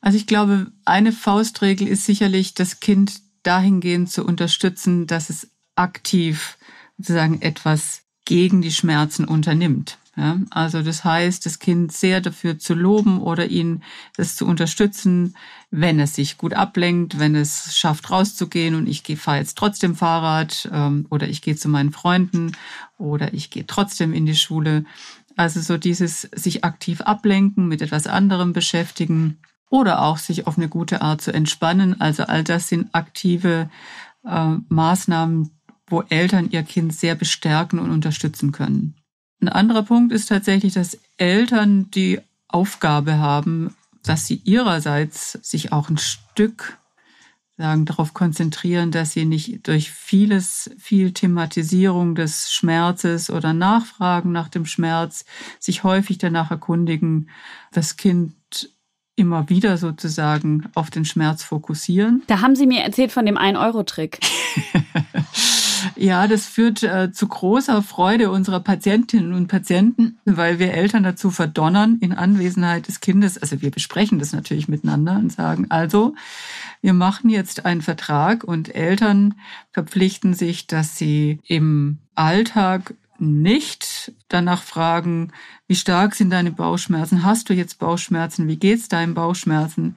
Also 0.00 0.18
ich 0.18 0.26
glaube, 0.26 0.72
eine 0.84 1.12
Faustregel 1.12 1.86
ist 1.86 2.04
sicherlich, 2.04 2.54
das 2.54 2.80
Kind 2.80 3.20
dahingehend 3.44 4.10
zu 4.10 4.24
unterstützen, 4.24 5.06
dass 5.06 5.30
es 5.30 5.50
aktiv 5.76 6.58
sozusagen 6.98 7.40
etwas 7.40 8.02
gegen 8.24 8.60
die 8.60 8.72
Schmerzen 8.72 9.24
unternimmt. 9.24 9.98
Ja, 10.20 10.38
also 10.50 10.82
das 10.82 11.02
heißt, 11.02 11.46
das 11.46 11.60
Kind 11.60 11.92
sehr 11.92 12.20
dafür 12.20 12.58
zu 12.58 12.74
loben 12.74 13.22
oder 13.22 13.46
ihn 13.46 13.82
das 14.18 14.36
zu 14.36 14.44
unterstützen, 14.44 15.34
wenn 15.70 15.98
es 15.98 16.14
sich 16.14 16.36
gut 16.36 16.52
ablenkt, 16.52 17.18
wenn 17.18 17.34
es 17.34 17.74
schafft 17.74 18.10
rauszugehen 18.10 18.74
und 18.74 18.86
ich 18.86 19.02
fahre 19.18 19.38
jetzt 19.38 19.56
trotzdem 19.56 19.96
Fahrrad 19.96 20.68
ähm, 20.74 21.06
oder 21.08 21.26
ich 21.26 21.40
gehe 21.40 21.56
zu 21.56 21.70
meinen 21.70 21.90
Freunden 21.90 22.52
oder 22.98 23.32
ich 23.32 23.48
gehe 23.48 23.66
trotzdem 23.66 24.12
in 24.12 24.26
die 24.26 24.36
Schule. 24.36 24.84
Also 25.36 25.62
so 25.62 25.78
dieses 25.78 26.28
sich 26.34 26.64
aktiv 26.64 27.00
ablenken, 27.00 27.66
mit 27.66 27.80
etwas 27.80 28.06
anderem 28.06 28.52
beschäftigen 28.52 29.38
oder 29.70 30.02
auch 30.02 30.18
sich 30.18 30.46
auf 30.46 30.58
eine 30.58 30.68
gute 30.68 31.00
Art 31.00 31.22
zu 31.22 31.32
entspannen. 31.32 31.98
Also 31.98 32.24
all 32.24 32.44
das 32.44 32.68
sind 32.68 32.94
aktive 32.94 33.70
äh, 34.26 34.54
Maßnahmen, 34.68 35.50
wo 35.86 36.02
Eltern 36.02 36.50
ihr 36.50 36.62
Kind 36.62 36.92
sehr 36.92 37.14
bestärken 37.14 37.78
und 37.78 37.90
unterstützen 37.90 38.52
können. 38.52 38.99
Ein 39.40 39.48
anderer 39.48 39.82
Punkt 39.82 40.12
ist 40.12 40.28
tatsächlich, 40.28 40.74
dass 40.74 40.98
Eltern 41.16 41.90
die 41.90 42.20
Aufgabe 42.48 43.18
haben, 43.18 43.74
dass 44.02 44.26
sie 44.26 44.40
ihrerseits 44.44 45.32
sich 45.42 45.72
auch 45.72 45.88
ein 45.88 45.98
Stück 45.98 46.78
sagen, 47.60 47.84
darauf 47.84 48.14
konzentrieren, 48.14 48.90
dass 48.90 49.12
sie 49.12 49.24
nicht 49.24 49.68
durch 49.68 49.90
vieles, 49.90 50.70
viel 50.78 51.12
Thematisierung 51.12 52.14
des 52.14 52.50
Schmerzes 52.50 53.30
oder 53.30 53.52
Nachfragen 53.52 54.32
nach 54.32 54.48
dem 54.48 54.66
Schmerz 54.66 55.24
sich 55.58 55.84
häufig 55.84 56.18
danach 56.18 56.50
erkundigen, 56.50 57.28
das 57.72 57.96
Kind 57.96 58.34
immer 59.14 59.50
wieder 59.50 59.76
sozusagen 59.76 60.70
auf 60.74 60.90
den 60.90 61.04
Schmerz 61.04 61.42
fokussieren. 61.44 62.22
Da 62.26 62.40
haben 62.40 62.56
Sie 62.56 62.66
mir 62.66 62.80
erzählt 62.80 63.12
von 63.12 63.26
dem 63.26 63.36
1-Euro-Trick. 63.36 64.18
Ja, 65.96 66.26
das 66.26 66.46
führt 66.46 66.82
äh, 66.82 67.12
zu 67.12 67.28
großer 67.28 67.82
Freude 67.82 68.30
unserer 68.30 68.60
Patientinnen 68.60 69.34
und 69.34 69.48
Patienten, 69.48 70.18
weil 70.24 70.58
wir 70.58 70.72
Eltern 70.72 71.02
dazu 71.02 71.30
verdonnern, 71.30 71.98
in 72.00 72.12
Anwesenheit 72.12 72.88
des 72.88 73.00
Kindes, 73.00 73.38
also 73.38 73.60
wir 73.62 73.70
besprechen 73.70 74.18
das 74.18 74.32
natürlich 74.32 74.68
miteinander 74.68 75.16
und 75.16 75.32
sagen, 75.32 75.66
also, 75.70 76.14
wir 76.80 76.94
machen 76.94 77.30
jetzt 77.30 77.66
einen 77.66 77.82
Vertrag 77.82 78.44
und 78.44 78.74
Eltern 78.74 79.34
verpflichten 79.72 80.34
sich, 80.34 80.66
dass 80.66 80.96
sie 80.96 81.40
im 81.46 81.98
Alltag 82.14 82.94
nicht 83.20 84.12
danach 84.28 84.62
fragen, 84.62 85.32
wie 85.66 85.76
stark 85.76 86.14
sind 86.14 86.30
deine 86.30 86.50
Bauchschmerzen? 86.50 87.22
Hast 87.22 87.48
du 87.48 87.54
jetzt 87.54 87.78
Bauchschmerzen? 87.78 88.48
Wie 88.48 88.56
geht's 88.56 88.88
deinen 88.88 89.14
Bauchschmerzen? 89.14 89.96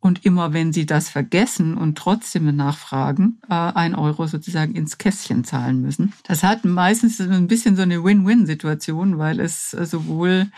Und 0.00 0.24
immer 0.24 0.52
wenn 0.52 0.72
sie 0.72 0.86
das 0.86 1.08
vergessen 1.08 1.76
und 1.76 1.96
trotzdem 1.98 2.54
nachfragen, 2.54 3.40
äh, 3.48 3.54
ein 3.54 3.94
Euro 3.94 4.26
sozusagen 4.26 4.74
ins 4.74 4.98
Kästchen 4.98 5.44
zahlen 5.44 5.82
müssen. 5.82 6.12
Das 6.24 6.42
hat 6.42 6.64
meistens 6.64 7.20
ein 7.20 7.48
bisschen 7.48 7.76
so 7.76 7.82
eine 7.82 8.04
Win-Win-Situation, 8.04 9.18
weil 9.18 9.40
es 9.40 9.70
sowohl 9.70 10.48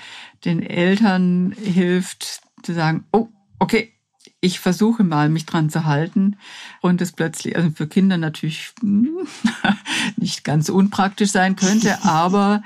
den 0.44 0.62
Eltern 0.62 1.54
hilft 1.62 2.42
zu 2.62 2.74
sagen, 2.74 3.04
oh, 3.12 3.28
okay, 3.58 3.92
ich 4.40 4.60
versuche 4.60 5.02
mal, 5.02 5.28
mich 5.28 5.46
dran 5.46 5.70
zu 5.70 5.84
halten 5.84 6.36
und 6.80 7.00
es 7.00 7.12
plötzlich, 7.12 7.56
also 7.56 7.70
für 7.70 7.88
Kinder 7.88 8.18
natürlich 8.18 8.72
nicht 10.16 10.44
ganz 10.44 10.68
unpraktisch 10.68 11.30
sein 11.30 11.56
könnte, 11.56 11.98
aber 12.04 12.62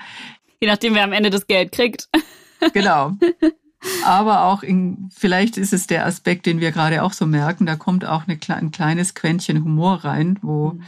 je 0.61 0.68
nachdem, 0.68 0.94
wer 0.94 1.04
am 1.04 1.12
Ende 1.12 1.30
das 1.30 1.46
Geld 1.46 1.72
kriegt. 1.72 2.08
genau. 2.72 3.16
Aber 4.04 4.44
auch 4.44 4.62
in, 4.62 5.08
vielleicht 5.14 5.56
ist 5.56 5.72
es 5.72 5.86
der 5.86 6.06
Aspekt, 6.06 6.46
den 6.46 6.60
wir 6.60 6.72
gerade 6.72 7.02
auch 7.02 7.12
so 7.12 7.26
merken, 7.26 7.66
da 7.66 7.76
kommt 7.76 8.04
auch 8.04 8.24
eine, 8.26 8.38
ein 8.48 8.70
kleines 8.70 9.14
Quäntchen 9.14 9.64
Humor 9.64 10.04
rein, 10.04 10.38
wo 10.42 10.70
mhm. 10.70 10.82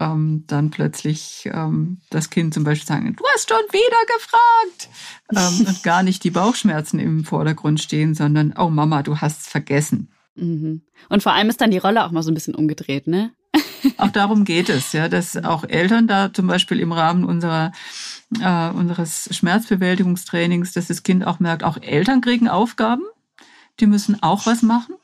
ähm, 0.00 0.44
dann 0.46 0.70
plötzlich 0.70 1.48
ähm, 1.52 2.00
das 2.10 2.30
Kind 2.30 2.54
zum 2.54 2.64
Beispiel 2.64 2.86
sagen, 2.86 3.16
du 3.16 3.24
hast 3.34 3.48
schon 3.48 3.58
wieder 3.70 4.16
gefragt 4.16 4.88
ähm, 5.34 5.66
und 5.66 5.82
gar 5.82 6.02
nicht 6.02 6.24
die 6.24 6.30
Bauchschmerzen 6.30 6.98
im 6.98 7.24
Vordergrund 7.24 7.80
stehen, 7.80 8.14
sondern, 8.14 8.54
oh 8.58 8.68
Mama, 8.68 9.02
du 9.02 9.18
hast 9.18 9.42
es 9.42 9.48
vergessen. 9.48 10.12
Mhm. 10.34 10.82
Und 11.08 11.22
vor 11.22 11.32
allem 11.32 11.48
ist 11.48 11.60
dann 11.60 11.70
die 11.70 11.78
Rolle 11.78 12.04
auch 12.04 12.10
mal 12.10 12.22
so 12.22 12.30
ein 12.30 12.34
bisschen 12.34 12.54
umgedreht, 12.54 13.06
ne? 13.06 13.32
Auch 13.98 14.10
darum 14.10 14.44
geht 14.46 14.68
es, 14.68 14.92
ja, 14.92 15.08
dass 15.08 15.36
auch 15.36 15.64
Eltern 15.64 16.06
da 16.06 16.32
zum 16.32 16.46
Beispiel 16.46 16.80
im 16.80 16.92
Rahmen 16.92 17.24
unserer 17.24 17.72
äh, 18.40 18.70
unseres 18.70 19.28
Schmerzbewältigungstrainings, 19.34 20.72
dass 20.72 20.88
das 20.88 21.02
Kind 21.02 21.26
auch 21.26 21.40
merkt, 21.40 21.64
auch 21.64 21.76
Eltern 21.80 22.20
kriegen 22.20 22.48
Aufgaben, 22.48 23.02
die 23.80 23.86
müssen 23.86 24.22
auch 24.22 24.46
was 24.46 24.62
machen 24.62 24.94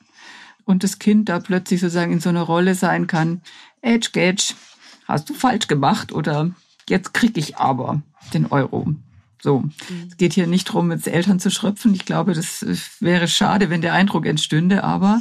und 0.64 0.84
das 0.84 0.98
Kind 0.98 1.28
da 1.28 1.40
plötzlich 1.40 1.80
sozusagen 1.80 2.12
in 2.12 2.20
so 2.20 2.28
einer 2.28 2.42
Rolle 2.42 2.74
sein 2.74 3.06
kann, 3.06 3.42
Edge, 3.80 4.10
Gage, 4.12 4.54
hast 5.06 5.30
du 5.30 5.34
falsch 5.34 5.66
gemacht 5.66 6.12
oder 6.12 6.50
jetzt 6.88 7.14
krieg 7.14 7.36
ich 7.38 7.56
aber 7.56 8.02
den 8.34 8.46
Euro. 8.46 8.94
So, 9.40 9.60
mhm. 9.60 9.72
es 10.10 10.16
geht 10.16 10.32
hier 10.32 10.46
nicht 10.46 10.68
darum, 10.68 10.90
jetzt 10.90 11.06
Eltern 11.06 11.40
zu 11.40 11.50
schröpfen. 11.50 11.94
Ich 11.94 12.04
glaube, 12.04 12.34
das 12.34 12.66
wäre 13.00 13.28
schade, 13.28 13.70
wenn 13.70 13.80
der 13.80 13.94
Eindruck 13.94 14.26
entstünde, 14.26 14.84
aber 14.84 15.20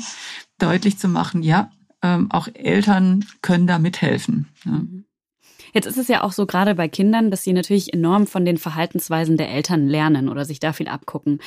deutlich 0.58 0.98
zu 0.98 1.08
machen, 1.08 1.44
ja, 1.44 1.72
ähm, 2.02 2.32
auch 2.32 2.48
Eltern 2.54 3.26
können 3.42 3.68
da 3.68 3.80
mithelfen. 3.80 4.48
Ja. 4.66 4.72
Mhm. 4.72 5.07
Jetzt 5.78 5.86
ist 5.86 6.00
es 6.00 6.08
ja 6.08 6.24
auch 6.24 6.32
so 6.32 6.48
gerade 6.48 6.74
bei 6.74 6.88
Kindern, 6.88 7.30
dass 7.30 7.44
sie 7.44 7.54
natürlich 7.54 7.94
enorm 7.94 8.26
von 8.26 8.46
den 8.46 8.58
Verhaltensweisen 8.58 9.38
der 9.38 9.52
Eltern 9.52 9.86
lernen 9.86 10.28
oder 10.28 10.44
sich 10.44 10.60
da 10.60 10.74
viel 10.74 10.88
abgucken. 10.88 11.38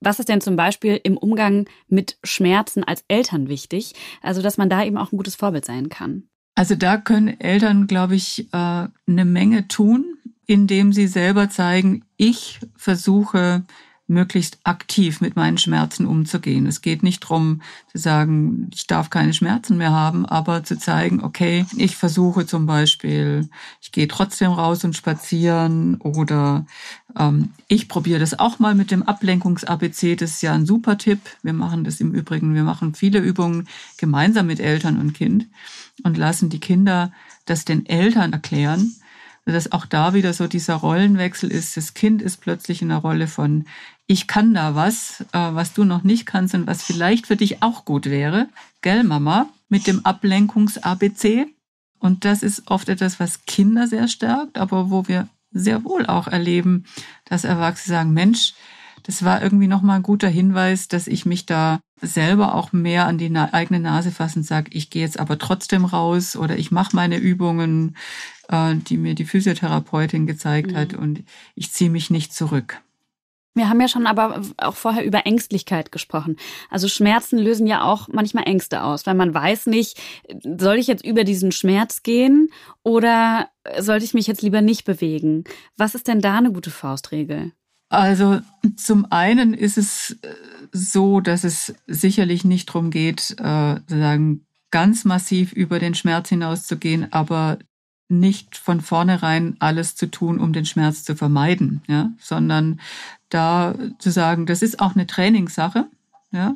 Was 0.00 0.18
ist 0.18 0.30
denn 0.30 0.40
zum 0.40 0.56
Beispiel 0.56 0.98
im 1.04 1.18
Umgang 1.18 1.68
mit 1.88 2.16
Schmerzen 2.24 2.82
als 2.82 3.04
Eltern 3.08 3.50
wichtig? 3.50 3.92
Also, 4.22 4.40
dass 4.40 4.56
man 4.56 4.70
da 4.70 4.82
eben 4.82 4.96
auch 4.96 5.12
ein 5.12 5.18
gutes 5.18 5.34
Vorbild 5.34 5.66
sein 5.66 5.90
kann. 5.90 6.22
Also 6.54 6.76
da 6.76 6.96
können 6.96 7.38
Eltern, 7.38 7.86
glaube 7.86 8.14
ich, 8.14 8.48
äh, 8.54 8.56
eine 8.56 9.24
Menge 9.26 9.68
tun 9.68 10.14
indem 10.46 10.92
sie 10.92 11.06
selber 11.06 11.48
zeigen, 11.48 12.04
ich 12.16 12.60
versuche 12.76 13.64
möglichst 14.06 14.58
aktiv 14.64 15.20
mit 15.20 15.34
meinen 15.34 15.56
Schmerzen 15.56 16.06
umzugehen. 16.06 16.66
Es 16.66 16.82
geht 16.82 17.02
nicht 17.02 17.24
darum 17.24 17.62
zu 17.90 17.98
sagen, 17.98 18.68
ich 18.74 18.86
darf 18.86 19.08
keine 19.08 19.32
Schmerzen 19.32 19.78
mehr 19.78 19.92
haben, 19.92 20.26
aber 20.26 20.62
zu 20.62 20.78
zeigen, 20.78 21.22
okay, 21.22 21.64
ich 21.76 21.96
versuche 21.96 22.46
zum 22.46 22.66
Beispiel, 22.66 23.48
ich 23.80 23.92
gehe 23.92 24.08
trotzdem 24.08 24.52
raus 24.52 24.84
und 24.84 24.94
spazieren 24.94 25.96
oder 25.96 26.66
ähm, 27.18 27.50
ich 27.68 27.88
probiere 27.88 28.20
das 28.20 28.38
auch 28.38 28.58
mal 28.58 28.74
mit 28.74 28.90
dem 28.90 29.02
Ablenkungs-ABC. 29.02 30.16
Das 30.16 30.32
ist 30.32 30.42
ja 30.42 30.52
ein 30.52 30.66
super 30.66 30.98
Tipp. 30.98 31.20
Wir 31.42 31.54
machen 31.54 31.84
das 31.84 32.00
im 32.00 32.12
Übrigen, 32.12 32.54
wir 32.54 32.64
machen 32.64 32.94
viele 32.94 33.20
Übungen 33.20 33.68
gemeinsam 33.96 34.46
mit 34.46 34.60
Eltern 34.60 35.00
und 35.00 35.14
Kind 35.14 35.46
und 36.02 36.18
lassen 36.18 36.50
die 36.50 36.60
Kinder 36.60 37.10
das 37.46 37.64
den 37.64 37.86
Eltern 37.86 38.32
erklären 38.32 38.94
dass 39.52 39.72
auch 39.72 39.84
da 39.84 40.14
wieder 40.14 40.32
so 40.32 40.46
dieser 40.46 40.74
Rollenwechsel 40.74 41.50
ist. 41.50 41.76
Das 41.76 41.94
Kind 41.94 42.22
ist 42.22 42.38
plötzlich 42.38 42.80
in 42.80 42.88
der 42.88 42.98
Rolle 42.98 43.26
von, 43.26 43.66
ich 44.06 44.26
kann 44.26 44.54
da 44.54 44.74
was, 44.74 45.22
äh, 45.32 45.38
was 45.52 45.72
du 45.72 45.84
noch 45.84 46.02
nicht 46.02 46.26
kannst 46.26 46.54
und 46.54 46.66
was 46.66 46.82
vielleicht 46.82 47.26
für 47.26 47.36
dich 47.36 47.62
auch 47.62 47.84
gut 47.84 48.06
wäre. 48.06 48.48
Gell, 48.82 49.04
Mama? 49.04 49.48
Mit 49.68 49.86
dem 49.86 50.04
Ablenkungs-ABC. 50.04 51.46
Und 51.98 52.24
das 52.24 52.42
ist 52.42 52.70
oft 52.70 52.88
etwas, 52.90 53.18
was 53.18 53.46
Kinder 53.46 53.86
sehr 53.86 54.08
stärkt, 54.08 54.58
aber 54.58 54.90
wo 54.90 55.08
wir 55.08 55.28
sehr 55.52 55.84
wohl 55.84 56.04
auch 56.06 56.26
erleben, 56.26 56.84
dass 57.24 57.44
Erwachsene 57.44 57.96
sagen, 57.96 58.12
Mensch, 58.12 58.54
das 59.04 59.24
war 59.24 59.42
irgendwie 59.42 59.68
nochmal 59.68 59.96
ein 59.96 60.02
guter 60.02 60.28
Hinweis, 60.28 60.88
dass 60.88 61.06
ich 61.06 61.24
mich 61.24 61.46
da 61.46 61.80
selber 62.00 62.54
auch 62.54 62.72
mehr 62.72 63.06
an 63.06 63.18
die 63.18 63.34
eigene 63.34 63.80
Nase 63.80 64.10
fasse 64.10 64.40
und 64.40 64.44
sage, 64.44 64.70
ich 64.72 64.90
gehe 64.90 65.02
jetzt 65.02 65.18
aber 65.18 65.38
trotzdem 65.38 65.84
raus 65.84 66.36
oder 66.36 66.58
ich 66.58 66.70
mache 66.70 66.96
meine 66.96 67.16
Übungen, 67.16 67.96
äh, 68.48 68.74
die 68.74 68.96
mir 68.96 69.14
die 69.14 69.24
Physiotherapeutin 69.24 70.26
gezeigt 70.26 70.72
mhm. 70.72 70.76
hat 70.76 70.94
und 70.94 71.22
ich 71.54 71.72
ziehe 71.72 71.90
mich 71.90 72.10
nicht 72.10 72.34
zurück. 72.34 72.82
Wir 73.54 73.68
haben 73.68 73.80
ja 73.80 73.88
schon 73.88 74.06
aber 74.06 74.42
auch 74.56 74.74
vorher 74.74 75.04
über 75.04 75.26
Ängstlichkeit 75.26 75.92
gesprochen. 75.92 76.36
Also 76.70 76.88
Schmerzen 76.88 77.38
lösen 77.38 77.66
ja 77.68 77.84
auch 77.84 78.08
manchmal 78.08 78.48
Ängste 78.48 78.82
aus, 78.82 79.06
weil 79.06 79.14
man 79.14 79.32
weiß 79.32 79.66
nicht, 79.66 80.00
soll 80.42 80.76
ich 80.76 80.88
jetzt 80.88 81.04
über 81.04 81.22
diesen 81.22 81.52
Schmerz 81.52 82.02
gehen 82.02 82.48
oder 82.82 83.48
sollte 83.78 84.04
ich 84.04 84.14
mich 84.14 84.26
jetzt 84.26 84.42
lieber 84.42 84.60
nicht 84.60 84.84
bewegen? 84.84 85.44
Was 85.76 85.94
ist 85.94 86.08
denn 86.08 86.20
da 86.20 86.38
eine 86.38 86.52
gute 86.52 86.70
Faustregel? 86.70 87.52
Also 87.88 88.40
zum 88.76 89.06
einen 89.10 89.54
ist 89.54 89.78
es 89.78 90.16
äh, 90.22 90.34
so, 90.72 91.20
dass 91.20 91.44
es 91.44 91.74
sicherlich 91.86 92.44
nicht 92.44 92.68
darum 92.68 92.90
geht, 92.90 93.36
äh, 93.38 93.74
sozusagen 93.74 94.46
ganz 94.72 95.04
massiv 95.04 95.52
über 95.52 95.78
den 95.78 95.94
Schmerz 95.94 96.28
hinauszugehen, 96.28 97.12
aber 97.12 97.58
nicht 98.08 98.56
von 98.56 98.80
vornherein 98.80 99.56
alles 99.60 99.94
zu 99.94 100.10
tun, 100.10 100.38
um 100.38 100.52
den 100.52 100.66
Schmerz 100.66 101.04
zu 101.04 101.14
vermeiden, 101.16 101.82
ja, 101.86 102.10
sondern 102.18 102.80
da 103.34 103.74
zu 103.98 104.10
sagen, 104.10 104.46
das 104.46 104.62
ist 104.62 104.80
auch 104.80 104.94
eine 104.94 105.06
Trainingssache, 105.06 105.86
ja. 106.30 106.54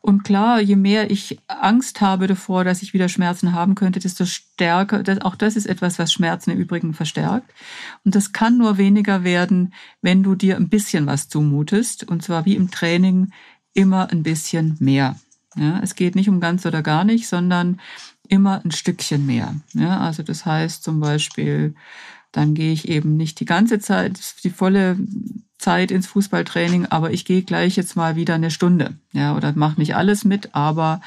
Und 0.00 0.22
klar, 0.22 0.60
je 0.60 0.76
mehr 0.76 1.10
ich 1.10 1.40
Angst 1.48 2.00
habe 2.00 2.28
davor, 2.28 2.62
dass 2.64 2.82
ich 2.82 2.94
wieder 2.94 3.08
Schmerzen 3.08 3.52
haben 3.52 3.74
könnte, 3.74 3.98
desto 3.98 4.24
stärker, 4.26 5.02
das, 5.02 5.20
auch 5.22 5.34
das 5.34 5.56
ist 5.56 5.66
etwas, 5.66 5.98
was 5.98 6.12
Schmerzen 6.12 6.52
im 6.52 6.58
Übrigen 6.58 6.94
verstärkt. 6.94 7.52
Und 8.04 8.14
das 8.14 8.32
kann 8.32 8.58
nur 8.58 8.78
weniger 8.78 9.24
werden, 9.24 9.74
wenn 10.00 10.22
du 10.22 10.36
dir 10.36 10.56
ein 10.56 10.68
bisschen 10.68 11.06
was 11.06 11.28
zumutest. 11.28 12.04
Und 12.04 12.22
zwar 12.22 12.44
wie 12.44 12.54
im 12.54 12.70
Training 12.70 13.32
immer 13.74 14.10
ein 14.10 14.22
bisschen 14.22 14.76
mehr. 14.78 15.16
Ja, 15.56 15.80
es 15.82 15.96
geht 15.96 16.14
nicht 16.14 16.28
um 16.28 16.40
ganz 16.40 16.64
oder 16.64 16.82
gar 16.82 17.02
nicht, 17.02 17.26
sondern 17.26 17.80
immer 18.28 18.64
ein 18.64 18.70
Stückchen 18.70 19.26
mehr. 19.26 19.56
Ja, 19.74 19.98
also 19.98 20.22
das 20.22 20.46
heißt 20.46 20.84
zum 20.84 21.00
Beispiel, 21.00 21.74
dann 22.30 22.54
gehe 22.54 22.72
ich 22.72 22.88
eben 22.88 23.16
nicht 23.16 23.40
die 23.40 23.46
ganze 23.46 23.80
Zeit, 23.80 24.20
die 24.44 24.50
volle 24.50 24.96
Zeit 25.58 25.90
ins 25.90 26.06
Fußballtraining, 26.06 26.86
aber 26.86 27.10
ich 27.10 27.24
gehe 27.24 27.42
gleich 27.42 27.76
jetzt 27.76 27.96
mal 27.96 28.16
wieder 28.16 28.34
eine 28.34 28.50
Stunde. 28.50 28.94
Ja, 29.12 29.36
oder 29.36 29.52
mache 29.54 29.78
nicht 29.80 29.96
alles 29.96 30.24
mit, 30.24 30.54
aber 30.54 31.00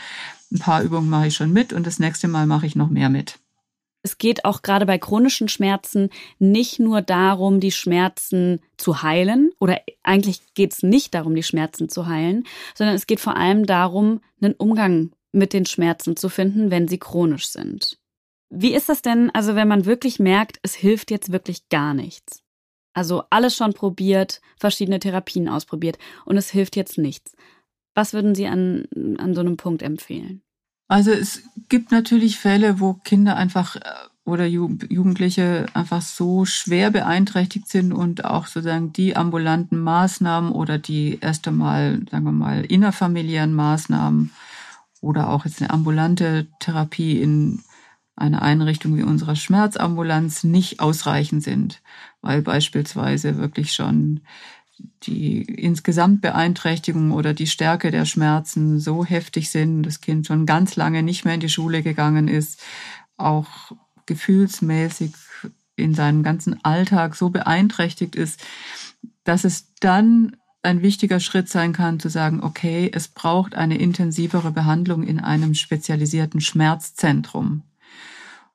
ein 0.51 0.59
paar 0.59 0.83
Übungen 0.83 1.09
mache 1.09 1.27
ich 1.27 1.35
schon 1.35 1.53
mit 1.53 1.73
und 1.73 1.87
das 1.87 1.99
nächste 1.99 2.27
Mal 2.27 2.45
mache 2.45 2.65
ich 2.65 2.75
noch 2.75 2.89
mehr 2.89 3.09
mit. 3.09 3.39
Es 4.03 4.17
geht 4.17 4.45
auch 4.45 4.63
gerade 4.63 4.85
bei 4.85 4.97
chronischen 4.97 5.47
Schmerzen 5.47 6.09
nicht 6.39 6.79
nur 6.79 7.01
darum, 7.01 7.59
die 7.59 7.71
Schmerzen 7.71 8.59
zu 8.77 9.03
heilen, 9.03 9.51
oder 9.59 9.79
eigentlich 10.01 10.41
geht 10.55 10.73
es 10.73 10.83
nicht 10.83 11.13
darum, 11.13 11.35
die 11.35 11.43
Schmerzen 11.43 11.87
zu 11.87 12.07
heilen, 12.07 12.45
sondern 12.73 12.95
es 12.95 13.05
geht 13.05 13.19
vor 13.19 13.37
allem 13.37 13.65
darum, 13.65 14.21
einen 14.41 14.53
Umgang 14.53 15.11
mit 15.31 15.53
den 15.53 15.65
Schmerzen 15.65 16.17
zu 16.17 16.29
finden, 16.29 16.71
wenn 16.71 16.87
sie 16.87 16.97
chronisch 16.97 17.49
sind. 17.49 17.99
Wie 18.49 18.73
ist 18.73 18.89
das 18.89 19.01
denn, 19.01 19.29
also 19.29 19.55
wenn 19.55 19.67
man 19.67 19.85
wirklich 19.85 20.19
merkt, 20.19 20.59
es 20.63 20.73
hilft 20.73 21.11
jetzt 21.11 21.31
wirklich 21.31 21.69
gar 21.69 21.93
nichts? 21.93 22.41
Also 22.93 23.23
alles 23.29 23.55
schon 23.55 23.73
probiert, 23.73 24.41
verschiedene 24.57 24.99
Therapien 24.99 25.47
ausprobiert 25.47 25.97
und 26.25 26.37
es 26.37 26.49
hilft 26.49 26.75
jetzt 26.75 26.97
nichts. 26.97 27.33
Was 27.93 28.13
würden 28.13 28.35
Sie 28.35 28.47
an, 28.47 28.85
an 29.17 29.33
so 29.33 29.41
einem 29.41 29.57
Punkt 29.57 29.81
empfehlen? 29.81 30.41
Also 30.87 31.11
es 31.11 31.43
gibt 31.69 31.91
natürlich 31.91 32.37
Fälle, 32.37 32.81
wo 32.81 32.93
Kinder 32.93 33.37
einfach 33.37 33.77
äh, 33.77 33.81
oder 34.25 34.45
Jugendliche 34.45 35.65
einfach 35.73 36.01
so 36.01 36.45
schwer 36.45 36.91
beeinträchtigt 36.91 37.67
sind 37.67 37.91
und 37.91 38.25
auch 38.25 38.45
sozusagen 38.47 38.93
die 38.93 39.15
ambulanten 39.15 39.79
Maßnahmen 39.79 40.51
oder 40.51 40.77
die 40.77 41.17
erst 41.21 41.47
einmal, 41.47 42.01
sagen 42.11 42.25
wir 42.25 42.31
mal, 42.31 42.63
innerfamiliären 42.65 43.53
Maßnahmen 43.53 44.31
oder 45.01 45.29
auch 45.29 45.45
jetzt 45.45 45.61
eine 45.61 45.71
ambulante 45.71 46.47
Therapie 46.59 47.19
in 47.21 47.63
einer 48.15 48.41
Einrichtung 48.41 48.97
wie 48.97 49.03
unserer 49.03 49.35
Schmerzambulanz 49.35 50.43
nicht 50.43 50.79
ausreichend 50.79 51.43
sind, 51.43 51.81
weil 52.21 52.41
beispielsweise 52.41 53.37
wirklich 53.37 53.73
schon 53.73 54.21
die 55.03 55.41
insgesamt 55.41 56.21
Beeinträchtigung 56.21 57.11
oder 57.11 57.33
die 57.33 57.47
Stärke 57.47 57.91
der 57.91 58.05
Schmerzen 58.05 58.79
so 58.79 59.05
heftig 59.05 59.49
sind, 59.49 59.83
das 59.83 60.01
Kind 60.01 60.27
schon 60.27 60.45
ganz 60.45 60.75
lange 60.75 61.03
nicht 61.03 61.25
mehr 61.25 61.35
in 61.35 61.39
die 61.39 61.49
Schule 61.49 61.83
gegangen 61.83 62.27
ist, 62.27 62.61
auch 63.17 63.47
gefühlsmäßig 64.05 65.13
in 65.75 65.93
seinem 65.93 66.23
ganzen 66.23 66.63
Alltag 66.63 67.15
so 67.15 67.29
beeinträchtigt 67.29 68.15
ist, 68.15 68.43
dass 69.23 69.43
es 69.43 69.73
dann 69.79 70.35
ein 70.63 70.81
wichtiger 70.81 71.19
Schritt 71.19 71.49
sein 71.49 71.73
kann, 71.73 71.99
zu 71.99 72.09
sagen, 72.09 72.43
okay, 72.43 72.89
es 72.93 73.07
braucht 73.07 73.55
eine 73.55 73.77
intensivere 73.77 74.51
Behandlung 74.51 75.03
in 75.03 75.19
einem 75.19 75.55
spezialisierten 75.55 76.39
Schmerzzentrum. 76.39 77.63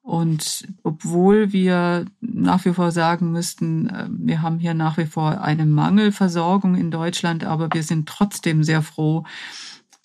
Und 0.06 0.68
obwohl 0.84 1.52
wir 1.52 2.04
nach 2.20 2.64
wie 2.64 2.72
vor 2.72 2.92
sagen 2.92 3.32
müssten, 3.32 3.88
äh, 3.88 4.06
wir 4.08 4.40
haben 4.40 4.60
hier 4.60 4.72
nach 4.72 4.98
wie 4.98 5.06
vor 5.06 5.40
eine 5.40 5.66
Mangelversorgung 5.66 6.76
in 6.76 6.92
Deutschland, 6.92 7.42
aber 7.42 7.68
wir 7.72 7.82
sind 7.82 8.08
trotzdem 8.08 8.62
sehr 8.62 8.82
froh, 8.82 9.24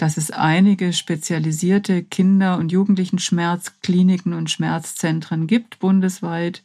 dass 0.01 0.17
es 0.17 0.31
einige 0.31 0.91
spezialisierte 0.93 2.01
Kinder- 2.01 2.57
und 2.57 2.71
Jugendlichen-Schmerzkliniken 2.71 4.33
und 4.33 4.49
Schmerzzentren 4.49 5.45
gibt 5.45 5.77
bundesweit. 5.77 6.63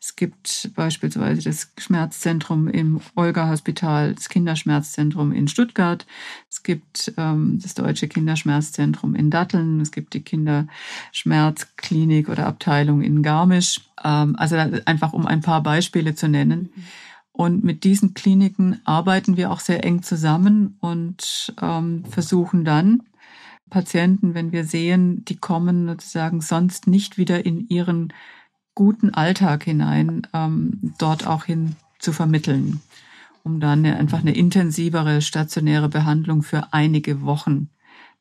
Es 0.00 0.14
gibt 0.14 0.70
beispielsweise 0.76 1.42
das 1.42 1.72
Schmerzzentrum 1.78 2.68
im 2.68 3.00
Olga-Hospital, 3.16 4.14
das 4.14 4.28
Kinderschmerzzentrum 4.28 5.32
in 5.32 5.48
Stuttgart. 5.48 6.06
Es 6.48 6.62
gibt 6.62 7.12
ähm, 7.16 7.58
das 7.60 7.74
Deutsche 7.74 8.06
Kinderschmerzzentrum 8.06 9.16
in 9.16 9.30
Datteln. 9.30 9.80
Es 9.80 9.90
gibt 9.90 10.14
die 10.14 10.22
Kinderschmerzklinik 10.22 12.28
oder 12.28 12.46
Abteilung 12.46 13.02
in 13.02 13.24
Garmisch. 13.24 13.80
Ähm, 14.04 14.36
also 14.36 14.54
einfach 14.84 15.12
um 15.12 15.26
ein 15.26 15.40
paar 15.40 15.64
Beispiele 15.64 16.14
zu 16.14 16.28
nennen. 16.28 16.70
Mhm. 16.72 16.84
Und 17.36 17.64
mit 17.64 17.84
diesen 17.84 18.14
Kliniken 18.14 18.80
arbeiten 18.86 19.36
wir 19.36 19.50
auch 19.50 19.60
sehr 19.60 19.84
eng 19.84 20.02
zusammen 20.02 20.78
und 20.80 21.54
ähm, 21.60 22.02
versuchen 22.06 22.64
dann 22.64 23.02
Patienten, 23.68 24.32
wenn 24.32 24.52
wir 24.52 24.64
sehen, 24.64 25.22
die 25.26 25.36
kommen 25.36 25.86
sozusagen 25.86 26.40
sonst 26.40 26.86
nicht 26.86 27.18
wieder 27.18 27.44
in 27.44 27.68
ihren 27.68 28.14
guten 28.74 29.12
Alltag 29.12 29.64
hinein, 29.64 30.26
ähm, 30.32 30.94
dort 30.96 31.26
auch 31.26 31.44
hin 31.44 31.76
zu 31.98 32.14
vermitteln, 32.14 32.80
um 33.42 33.60
dann 33.60 33.84
eine, 33.84 33.98
einfach 33.98 34.20
eine 34.20 34.34
intensivere 34.34 35.20
stationäre 35.20 35.90
Behandlung 35.90 36.42
für 36.42 36.72
einige 36.72 37.20
Wochen 37.20 37.68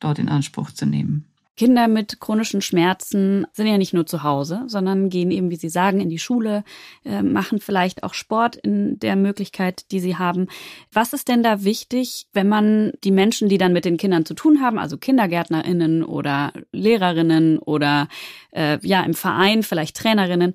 dort 0.01 0.19
in 0.19 0.28
Anspruch 0.28 0.71
zu 0.71 0.86
nehmen. 0.86 1.23
Kinder 1.58 1.88
mit 1.88 2.20
chronischen 2.20 2.62
Schmerzen 2.62 3.48
sind 3.54 3.68
ja 3.68 3.78
nicht 3.78 3.94
nur 3.94 4.06
zu 4.06 4.24
Hause, 4.24 4.63
sondern 4.68 5.10
gehen 5.10 5.32
eben, 5.32 5.52
wie 5.52 5.56
Sie 5.56 5.70
sagen, 5.70 6.02
in 6.02 6.10
die 6.10 6.20
Schule, 6.20 6.63
äh, 7.06 7.22
machen 7.22 7.60
vielleicht 7.60 8.04
auch 8.04 8.13
Sport 8.13 8.58
in 8.58 9.00
der 9.00 9.15
Möglichkeit, 9.15 9.91
die 9.91 10.00
sie 10.00 10.18
haben. 10.18 10.48
Was 10.91 11.13
ist 11.13 11.28
denn 11.30 11.44
da 11.44 11.63
wichtig, 11.63 12.28
wenn 12.34 12.50
man 12.50 12.91
die 13.04 13.12
Menschen, 13.12 13.48
die 13.48 13.58
dann 13.58 13.74
mit 13.74 13.86
den 13.86 13.98
Kindern 13.98 14.26
zu 14.26 14.34
tun 14.34 14.62
haben, 14.62 14.78
also 14.78 14.98
Kindergärtnerinnen 14.98 16.04
oder 16.04 16.52
Lehrerinnen 16.72 17.58
oder 17.60 18.10
äh, 18.52 18.78
ja 18.82 19.04
im 19.04 19.13
Verein 19.13 19.63
vielleicht 19.63 19.96
Trainerinnen, 19.96 20.54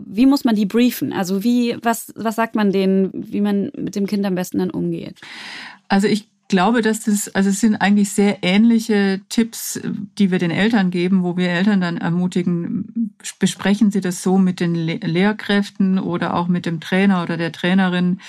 wie 0.00 0.26
muss 0.26 0.44
man 0.44 0.56
die 0.56 0.66
briefen? 0.66 1.12
Also 1.12 1.44
wie, 1.44 1.76
was, 1.82 2.12
was 2.16 2.36
sagt 2.36 2.54
man 2.54 2.72
denen, 2.72 3.10
wie 3.14 3.40
man 3.40 3.70
mit 3.76 3.96
dem 3.96 4.06
Kind 4.06 4.24
am 4.24 4.34
besten 4.34 4.58
dann 4.58 4.70
umgeht? 4.70 5.20
Also 5.88 6.08
ich 6.08 6.31
glaube, 6.52 6.82
dass 6.82 7.00
das, 7.00 7.34
also 7.34 7.48
es 7.48 7.60
sind 7.60 7.76
eigentlich 7.76 8.12
sehr 8.12 8.40
ähnliche 8.42 9.22
Tipps, 9.30 9.80
die 10.18 10.30
wir 10.30 10.38
den 10.38 10.50
Eltern 10.50 10.90
geben, 10.90 11.22
wo 11.22 11.38
wir 11.38 11.48
Eltern 11.48 11.80
dann 11.80 11.96
ermutigen, 11.96 13.16
besprechen 13.38 13.90
Sie 13.90 14.02
das 14.02 14.22
so 14.22 14.36
mit 14.36 14.60
den 14.60 14.74
Lehrkräften 14.74 15.98
oder 15.98 16.34
auch 16.34 16.48
mit 16.48 16.66
dem 16.66 16.78
Trainer 16.78 17.22
oder 17.22 17.38
der 17.38 17.52
Trainerin. 17.52 18.20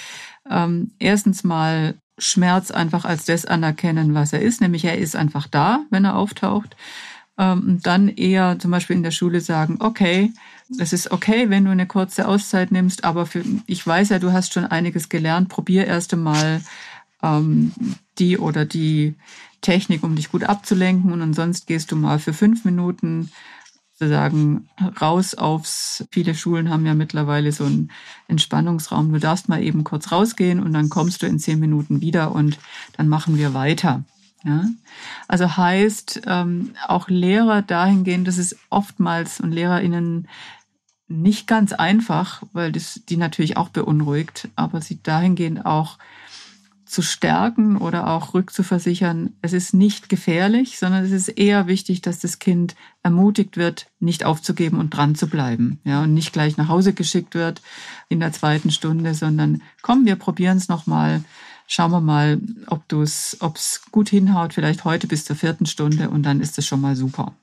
Ähm, 0.50 0.92
erstens 1.00 1.44
mal 1.44 1.96
Schmerz 2.18 2.72
einfach 2.72 3.04
als 3.04 3.26
das 3.26 3.46
anerkennen, 3.46 4.14
was 4.14 4.32
er 4.32 4.42
ist, 4.42 4.62
nämlich 4.62 4.86
er 4.86 4.98
ist 4.98 5.18
einfach 5.18 5.48
da, 5.48 5.84
wenn 5.90 6.06
er 6.06 6.16
auftaucht. 6.16 6.78
Ähm, 7.38 7.80
dann 7.84 8.08
eher 8.08 8.58
zum 8.58 8.72
Beispiel 8.72 8.96
in 8.96 9.04
der 9.04 9.12
Schule 9.12 9.42
sagen, 9.42 9.80
okay, 9.80 10.32
es 10.80 10.94
ist 10.94 11.12
okay, 11.12 11.50
wenn 11.50 11.66
du 11.66 11.72
eine 11.72 11.88
kurze 11.88 12.26
Auszeit 12.26 12.72
nimmst, 12.72 13.04
aber 13.04 13.26
für, 13.26 13.44
ich 13.66 13.86
weiß 13.86 14.10
ja, 14.10 14.20
du 14.20 14.32
hast 14.32 14.54
schon 14.54 14.66
einiges 14.66 15.10
gelernt, 15.10 15.50
probier 15.50 15.86
erst 15.88 16.14
einmal 16.14 16.62
ähm, 17.24 17.72
die 18.20 18.38
oder 18.38 18.66
die 18.66 19.16
Technik, 19.62 20.04
um 20.04 20.16
dich 20.16 20.30
gut 20.30 20.44
abzulenken. 20.44 21.12
Und 21.12 21.22
ansonsten 21.22 21.66
gehst 21.66 21.92
du 21.92 21.96
mal 21.96 22.20
für 22.20 22.34
fünf 22.34 22.66
Minuten 22.66 23.32
sozusagen 23.94 24.70
raus 25.00 25.34
aufs, 25.34 26.06
viele 26.12 26.36
Schulen 26.36 26.70
haben 26.70 26.86
ja 26.86 26.94
mittlerweile 26.94 27.52
so 27.52 27.66
einen 27.66 27.92
Entspannungsraum. 28.28 29.14
Du 29.14 29.20
darfst 29.20 29.50
mal 29.50 29.64
eben 29.64 29.84
kurz 29.84 30.12
rausgehen 30.12 30.62
und 30.62 30.74
dann 30.74 30.90
kommst 30.90 31.22
du 31.22 31.28
in 31.28 31.40
zehn 31.40 31.60
Minuten 31.60 32.02
wieder 32.02 32.34
und 32.34 32.60
dann 32.98 33.08
machen 33.08 33.38
wir 33.38 33.54
weiter. 33.54 34.04
Ja? 34.44 34.66
Also 35.28 35.56
heißt 35.56 36.24
ähm, 36.26 36.72
auch 36.88 37.08
Lehrer 37.08 37.62
dahingehend, 37.62 38.28
dass 38.28 38.38
es 38.38 38.58
oftmals 38.70 39.40
und 39.40 39.52
LehrerInnen 39.52 40.28
nicht 41.08 41.48
ganz 41.48 41.72
einfach, 41.72 42.44
weil 42.52 42.72
das 42.72 43.02
die 43.08 43.18
natürlich 43.18 43.58
auch 43.58 43.70
beunruhigt, 43.70 44.50
aber 44.56 44.82
sie 44.82 45.02
dahingehend 45.04 45.66
auch 45.66 45.98
zu 46.94 47.02
stärken 47.02 47.78
oder 47.78 48.08
auch 48.08 48.34
rückzuversichern, 48.34 49.36
es 49.42 49.52
ist 49.52 49.74
nicht 49.74 50.10
gefährlich, 50.10 50.78
sondern 50.78 51.04
es 51.04 51.12
ist 51.12 51.28
eher 51.28 51.68
wichtig, 51.68 52.02
dass 52.02 52.20
das 52.20 52.38
Kind 52.38 52.76
ermutigt 53.02 53.58
wird, 53.58 53.88
nicht 54.00 54.24
aufzugeben 54.24 54.80
und 54.80 54.92
dran 54.92 55.16
zu 55.16 55.28
bleiben. 55.28 55.80
Ja, 55.84 56.04
und 56.04 56.14
nicht 56.14 56.32
gleich 56.34 56.56
nach 56.56 56.70
Hause 56.70 56.94
geschickt 56.94 57.34
wird 57.34 57.62
in 58.10 58.20
der 58.20 58.32
zweiten 58.32 58.70
Stunde, 58.70 59.16
sondern 59.16 59.62
komm, 59.82 60.06
wir 60.06 60.16
probieren 60.16 60.58
es 60.58 60.70
nochmal. 60.70 61.24
Schauen 61.66 61.92
wir 61.92 62.02
mal, 62.02 62.40
ob 62.68 62.88
du 62.88 63.02
es, 63.02 63.38
ob 63.40 63.56
es 63.56 63.82
gut 63.92 64.10
hinhaut, 64.10 64.54
vielleicht 64.54 64.86
heute 64.86 65.08
bis 65.08 65.26
zur 65.26 65.36
vierten 65.36 65.66
Stunde 65.66 66.10
und 66.10 66.24
dann 66.24 66.42
ist 66.42 66.58
es 66.60 66.68
schon 66.68 66.82
mal 66.82 66.96
super. 66.96 67.34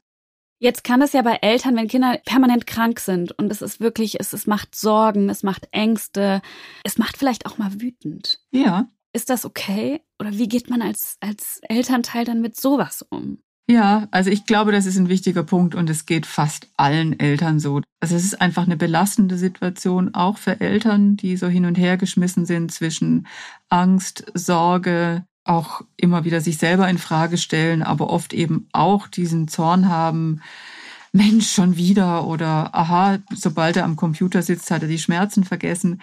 Jetzt 0.63 0.85
kann 0.85 1.01
es 1.01 1.15
ja 1.15 1.23
bei 1.23 1.39
Eltern, 1.41 1.75
wenn 1.75 1.89
Kinder 1.89 2.21
permanent 2.27 2.67
krank 2.67 3.01
sind 3.01 3.33
und 3.33 3.51
es 3.51 3.63
ist 3.63 3.81
wirklich, 3.81 4.21
es, 4.21 4.33
es 4.35 4.47
macht 4.47 4.75
Sorgen, 4.75 5.31
es 5.31 5.43
macht 5.43 5.67
Ängste, 5.73 6.43
es 6.85 6.99
macht 6.99 7.17
vielleicht 7.17 7.47
auch 7.47 7.57
mal 7.59 7.81
wütend. 7.81 8.41
Ja. 8.51 8.89
Ist 9.12 9.31
das 9.31 9.44
okay? 9.44 10.01
Oder 10.18 10.33
wie 10.33 10.49
geht 10.49 10.70
man 10.70 10.83
als, 10.83 11.16
als 11.20 11.61
Elternteil 11.68 12.25
dann 12.25 12.40
mit 12.40 12.59
sowas 12.59 13.05
um? 13.09 13.38
Ja, 13.70 14.09
also 14.11 14.31
ich 14.31 14.46
glaube, 14.46 14.73
das 14.73 14.85
ist 14.85 14.96
ein 14.96 15.09
wichtiger 15.09 15.44
Punkt 15.44 15.77
und 15.77 15.88
es 15.88 16.05
geht 16.05 16.27
fast 16.27 16.68
allen 16.77 17.18
Eltern 17.20 17.61
so. 17.61 17.83
Also 18.01 18.16
es 18.16 18.25
ist 18.25 18.40
einfach 18.40 18.64
eine 18.64 18.77
belastende 18.77 19.38
Situation, 19.38 20.12
auch 20.12 20.38
für 20.38 20.61
Eltern, 20.61 21.16
die 21.16 21.37
so 21.37 21.46
hin 21.46 21.64
und 21.64 21.79
her 21.79 21.96
geschmissen 21.96 22.46
sind 22.46 22.73
zwischen 22.73 23.29
Angst, 23.68 24.25
Sorge, 24.35 25.25
auch 25.44 25.83
immer 25.96 26.25
wieder 26.25 26.40
sich 26.40 26.59
selber 26.59 26.88
in 26.88 26.99
Frage 26.99 27.38
stellen, 27.38 27.85
aber 27.85 28.11
oft 28.11 28.33
eben 28.33 28.68
auch 28.73 29.07
diesen 29.07 29.46
Zorn 29.46 29.88
haben, 29.88 30.42
Mensch, 31.12 31.51
schon 31.51 31.77
wieder 31.77 32.27
oder 32.27 32.75
aha, 32.75 33.18
sobald 33.35 33.77
er 33.77 33.85
am 33.85 33.96
Computer 33.96 34.42
sitzt, 34.42 34.70
hat 34.70 34.83
er 34.83 34.88
die 34.88 34.99
Schmerzen 34.99 35.44
vergessen. 35.44 36.01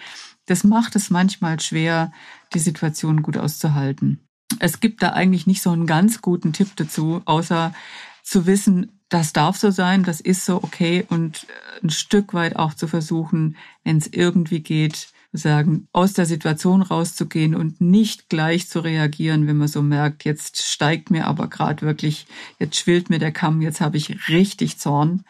Das 0.48 0.64
macht 0.64 0.96
es 0.96 1.10
manchmal 1.10 1.60
schwer, 1.60 2.10
die 2.54 2.58
Situation 2.58 3.22
gut 3.22 3.36
auszuhalten. 3.36 4.20
Es 4.60 4.80
gibt 4.80 5.02
da 5.02 5.10
eigentlich 5.10 5.46
nicht 5.46 5.60
so 5.60 5.70
einen 5.70 5.86
ganz 5.86 6.22
guten 6.22 6.54
Tipp 6.54 6.68
dazu, 6.76 7.20
außer 7.26 7.74
zu 8.22 8.46
wissen, 8.46 8.98
das 9.10 9.32
darf 9.34 9.58
so 9.58 9.70
sein, 9.70 10.04
das 10.04 10.20
ist 10.20 10.44
so 10.44 10.56
okay 10.56 11.04
und 11.08 11.44
äh, 11.44 11.84
ein 11.84 11.90
Stück 11.90 12.34
weit 12.34 12.56
auch 12.56 12.74
zu 12.74 12.88
versuchen, 12.88 13.56
wenn 13.84 13.98
es 13.98 14.06
irgendwie 14.06 14.60
geht, 14.60 15.12
sagen, 15.32 15.88
aus 15.92 16.14
der 16.14 16.24
Situation 16.24 16.80
rauszugehen 16.80 17.54
und 17.54 17.80
nicht 17.82 18.30
gleich 18.30 18.68
zu 18.68 18.80
reagieren, 18.80 19.46
wenn 19.46 19.58
man 19.58 19.68
so 19.68 19.82
merkt, 19.82 20.24
jetzt 20.24 20.62
steigt 20.62 21.10
mir 21.10 21.26
aber 21.26 21.48
gerade 21.48 21.82
wirklich, 21.82 22.26
jetzt 22.58 22.76
schwillt 22.76 23.10
mir 23.10 23.18
der 23.18 23.32
Kamm, 23.32 23.60
jetzt 23.60 23.82
habe 23.82 23.98
ich 23.98 24.28
richtig 24.28 24.78
Zorn, 24.78 25.24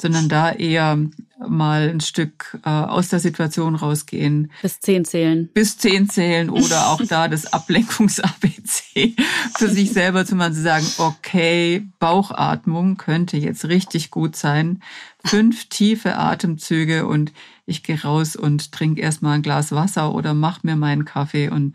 sondern 0.00 0.28
da 0.28 0.52
eher 0.52 0.98
mal 1.46 1.88
ein 1.88 2.00
Stück 2.00 2.58
äh, 2.64 2.68
aus 2.68 3.08
der 3.08 3.20
Situation 3.20 3.74
rausgehen. 3.74 4.50
Bis 4.62 4.80
zehn 4.80 5.04
zählen. 5.04 5.48
Bis 5.54 5.78
zehn 5.78 6.08
zählen 6.08 6.50
oder 6.50 6.88
auch 6.88 7.00
da 7.06 7.28
das 7.28 7.46
Ablenkungs-ABC 7.52 9.14
für 9.56 9.68
sich 9.68 9.92
selber 9.92 10.24
zu 10.24 10.34
machen, 10.34 10.54
zu 10.54 10.62
sagen, 10.62 10.86
okay, 10.98 11.86
Bauchatmung 11.98 12.96
könnte 12.96 13.36
jetzt 13.36 13.66
richtig 13.66 14.10
gut 14.10 14.36
sein. 14.36 14.82
Fünf 15.24 15.68
tiefe 15.68 16.16
Atemzüge 16.16 17.06
und 17.06 17.32
ich 17.66 17.82
gehe 17.82 18.00
raus 18.02 18.34
und 18.34 18.72
trinke 18.72 19.00
erstmal 19.00 19.36
ein 19.36 19.42
Glas 19.42 19.72
Wasser 19.72 20.14
oder 20.14 20.34
mach 20.34 20.62
mir 20.62 20.76
meinen 20.76 21.04
Kaffee 21.04 21.50
und 21.50 21.74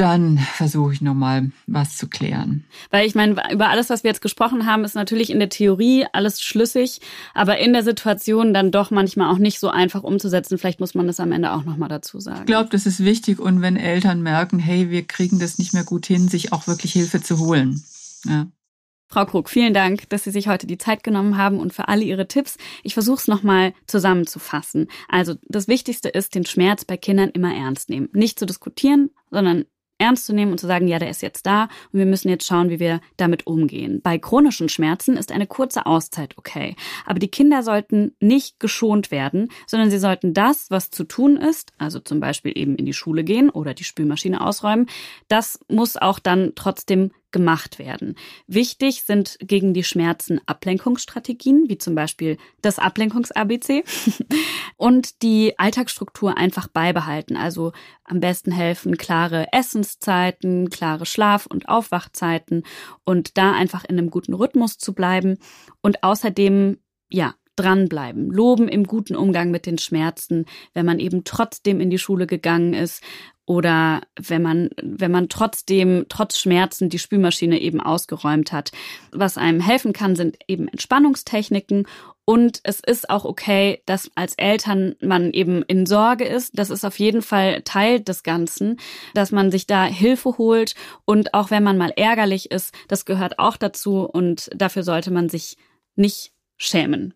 dann 0.00 0.38
versuche 0.38 0.94
ich 0.94 1.02
nochmal 1.02 1.50
was 1.66 1.98
zu 1.98 2.08
klären. 2.08 2.64
Weil 2.90 3.06
ich 3.06 3.14
meine, 3.14 3.52
über 3.52 3.68
alles, 3.68 3.90
was 3.90 4.02
wir 4.02 4.08
jetzt 4.08 4.22
gesprochen 4.22 4.64
haben, 4.64 4.82
ist 4.84 4.94
natürlich 4.94 5.28
in 5.28 5.38
der 5.38 5.50
Theorie 5.50 6.06
alles 6.12 6.40
schlüssig, 6.40 7.00
aber 7.34 7.58
in 7.58 7.74
der 7.74 7.82
Situation 7.82 8.54
dann 8.54 8.70
doch 8.70 8.90
manchmal 8.90 9.30
auch 9.30 9.38
nicht 9.38 9.60
so 9.60 9.68
einfach 9.68 10.02
umzusetzen. 10.02 10.56
Vielleicht 10.56 10.80
muss 10.80 10.94
man 10.94 11.06
das 11.06 11.20
am 11.20 11.32
Ende 11.32 11.52
auch 11.52 11.64
nochmal 11.64 11.90
dazu 11.90 12.18
sagen. 12.18 12.40
Ich 12.40 12.46
glaube, 12.46 12.70
das 12.70 12.86
ist 12.86 13.04
wichtig 13.04 13.38
und 13.38 13.60
wenn 13.60 13.76
Eltern 13.76 14.22
merken, 14.22 14.58
hey, 14.58 14.88
wir 14.88 15.06
kriegen 15.06 15.38
das 15.38 15.58
nicht 15.58 15.74
mehr 15.74 15.84
gut 15.84 16.06
hin, 16.06 16.28
sich 16.28 16.52
auch 16.54 16.66
wirklich 16.66 16.92
Hilfe 16.92 17.20
zu 17.22 17.38
holen. 17.38 17.82
Ja. 18.24 18.46
Frau 19.06 19.26
Krug, 19.26 19.50
vielen 19.50 19.74
Dank, 19.74 20.08
dass 20.08 20.24
Sie 20.24 20.30
sich 20.30 20.48
heute 20.48 20.66
die 20.66 20.78
Zeit 20.78 21.02
genommen 21.02 21.36
haben 21.36 21.58
und 21.58 21.74
für 21.74 21.88
alle 21.88 22.04
Ihre 22.04 22.28
Tipps. 22.28 22.56
Ich 22.84 22.94
versuche 22.94 23.16
es 23.16 23.28
nochmal 23.28 23.74
zusammenzufassen. 23.86 24.86
Also 25.08 25.34
das 25.48 25.68
Wichtigste 25.68 26.08
ist, 26.08 26.34
den 26.34 26.46
Schmerz 26.46 26.84
bei 26.84 26.96
Kindern 26.96 27.28
immer 27.30 27.52
ernst 27.54 27.90
nehmen. 27.90 28.08
Nicht 28.12 28.38
zu 28.38 28.46
diskutieren, 28.46 29.10
sondern 29.30 29.64
ernst 30.00 30.26
zu 30.26 30.32
nehmen 30.32 30.52
und 30.52 30.58
zu 30.58 30.66
sagen, 30.66 30.88
ja, 30.88 30.98
der 30.98 31.10
ist 31.10 31.22
jetzt 31.22 31.46
da 31.46 31.64
und 31.92 31.98
wir 31.98 32.06
müssen 32.06 32.28
jetzt 32.28 32.46
schauen, 32.46 32.70
wie 32.70 32.80
wir 32.80 33.00
damit 33.16 33.46
umgehen. 33.46 34.00
Bei 34.02 34.18
chronischen 34.18 34.68
Schmerzen 34.68 35.16
ist 35.16 35.30
eine 35.30 35.46
kurze 35.46 35.86
Auszeit 35.86 36.36
okay. 36.38 36.74
Aber 37.06 37.18
die 37.18 37.28
Kinder 37.28 37.62
sollten 37.62 38.14
nicht 38.20 38.58
geschont 38.58 39.10
werden, 39.10 39.50
sondern 39.66 39.90
sie 39.90 39.98
sollten 39.98 40.34
das, 40.34 40.70
was 40.70 40.90
zu 40.90 41.04
tun 41.04 41.36
ist, 41.36 41.72
also 41.78 42.00
zum 42.00 42.20
Beispiel 42.20 42.52
eben 42.56 42.76
in 42.76 42.86
die 42.86 42.92
Schule 42.92 43.24
gehen 43.24 43.50
oder 43.50 43.74
die 43.74 43.84
Spülmaschine 43.84 44.40
ausräumen, 44.40 44.86
das 45.28 45.60
muss 45.68 45.96
auch 45.96 46.18
dann 46.18 46.52
trotzdem 46.54 47.10
gemacht 47.32 47.78
werden. 47.78 48.16
Wichtig 48.46 49.02
sind 49.02 49.36
gegen 49.40 49.74
die 49.74 49.84
Schmerzen 49.84 50.40
Ablenkungsstrategien, 50.46 51.68
wie 51.68 51.78
zum 51.78 51.94
Beispiel 51.94 52.36
das 52.62 52.78
Ablenkungs-ABC 52.78 53.84
und 54.76 55.22
die 55.22 55.58
Alltagsstruktur 55.58 56.36
einfach 56.36 56.68
beibehalten. 56.68 57.36
Also 57.36 57.72
am 58.04 58.20
besten 58.20 58.52
helfen 58.52 58.96
klare 58.96 59.52
Essenszeiten, 59.52 60.70
klare 60.70 61.06
Schlaf- 61.06 61.46
und 61.46 61.68
Aufwachzeiten 61.68 62.64
und 63.04 63.36
da 63.38 63.52
einfach 63.52 63.84
in 63.84 63.98
einem 63.98 64.10
guten 64.10 64.34
Rhythmus 64.34 64.78
zu 64.78 64.94
bleiben 64.94 65.38
und 65.80 66.02
außerdem 66.02 66.78
ja, 67.12 67.34
dranbleiben, 67.60 68.30
loben 68.30 68.68
im 68.68 68.84
guten 68.84 69.16
Umgang 69.16 69.50
mit 69.50 69.66
den 69.66 69.78
Schmerzen, 69.78 70.46
wenn 70.74 70.86
man 70.86 70.98
eben 70.98 71.24
trotzdem 71.24 71.80
in 71.80 71.90
die 71.90 71.98
Schule 71.98 72.26
gegangen 72.26 72.74
ist 72.74 73.02
oder 73.46 74.02
wenn 74.16 74.42
man, 74.42 74.70
wenn 74.80 75.10
man 75.10 75.28
trotzdem, 75.28 76.06
trotz 76.08 76.38
Schmerzen 76.38 76.88
die 76.88 77.00
Spülmaschine 77.00 77.60
eben 77.60 77.80
ausgeräumt 77.80 78.52
hat. 78.52 78.70
Was 79.10 79.38
einem 79.38 79.60
helfen 79.60 79.92
kann, 79.92 80.14
sind 80.14 80.38
eben 80.46 80.68
Entspannungstechniken 80.68 81.86
und 82.30 82.60
es 82.62 82.78
ist 82.78 83.10
auch 83.10 83.24
okay, 83.24 83.82
dass 83.86 84.08
als 84.14 84.34
Eltern 84.34 84.94
man 85.00 85.32
eben 85.32 85.62
in 85.62 85.84
Sorge 85.84 86.24
ist. 86.26 86.56
Das 86.56 86.70
ist 86.70 86.84
auf 86.84 87.00
jeden 87.00 87.22
Fall 87.22 87.62
Teil 87.62 87.98
des 87.98 88.22
Ganzen, 88.22 88.78
dass 89.14 89.32
man 89.32 89.50
sich 89.50 89.66
da 89.66 89.84
Hilfe 89.84 90.38
holt. 90.38 90.76
Und 91.04 91.34
auch 91.34 91.50
wenn 91.50 91.64
man 91.64 91.76
mal 91.76 91.92
ärgerlich 91.96 92.52
ist, 92.52 92.72
das 92.86 93.04
gehört 93.04 93.40
auch 93.40 93.56
dazu. 93.56 94.02
Und 94.04 94.48
dafür 94.54 94.84
sollte 94.84 95.10
man 95.10 95.28
sich 95.28 95.56
nicht 95.96 96.32
schämen. 96.56 97.14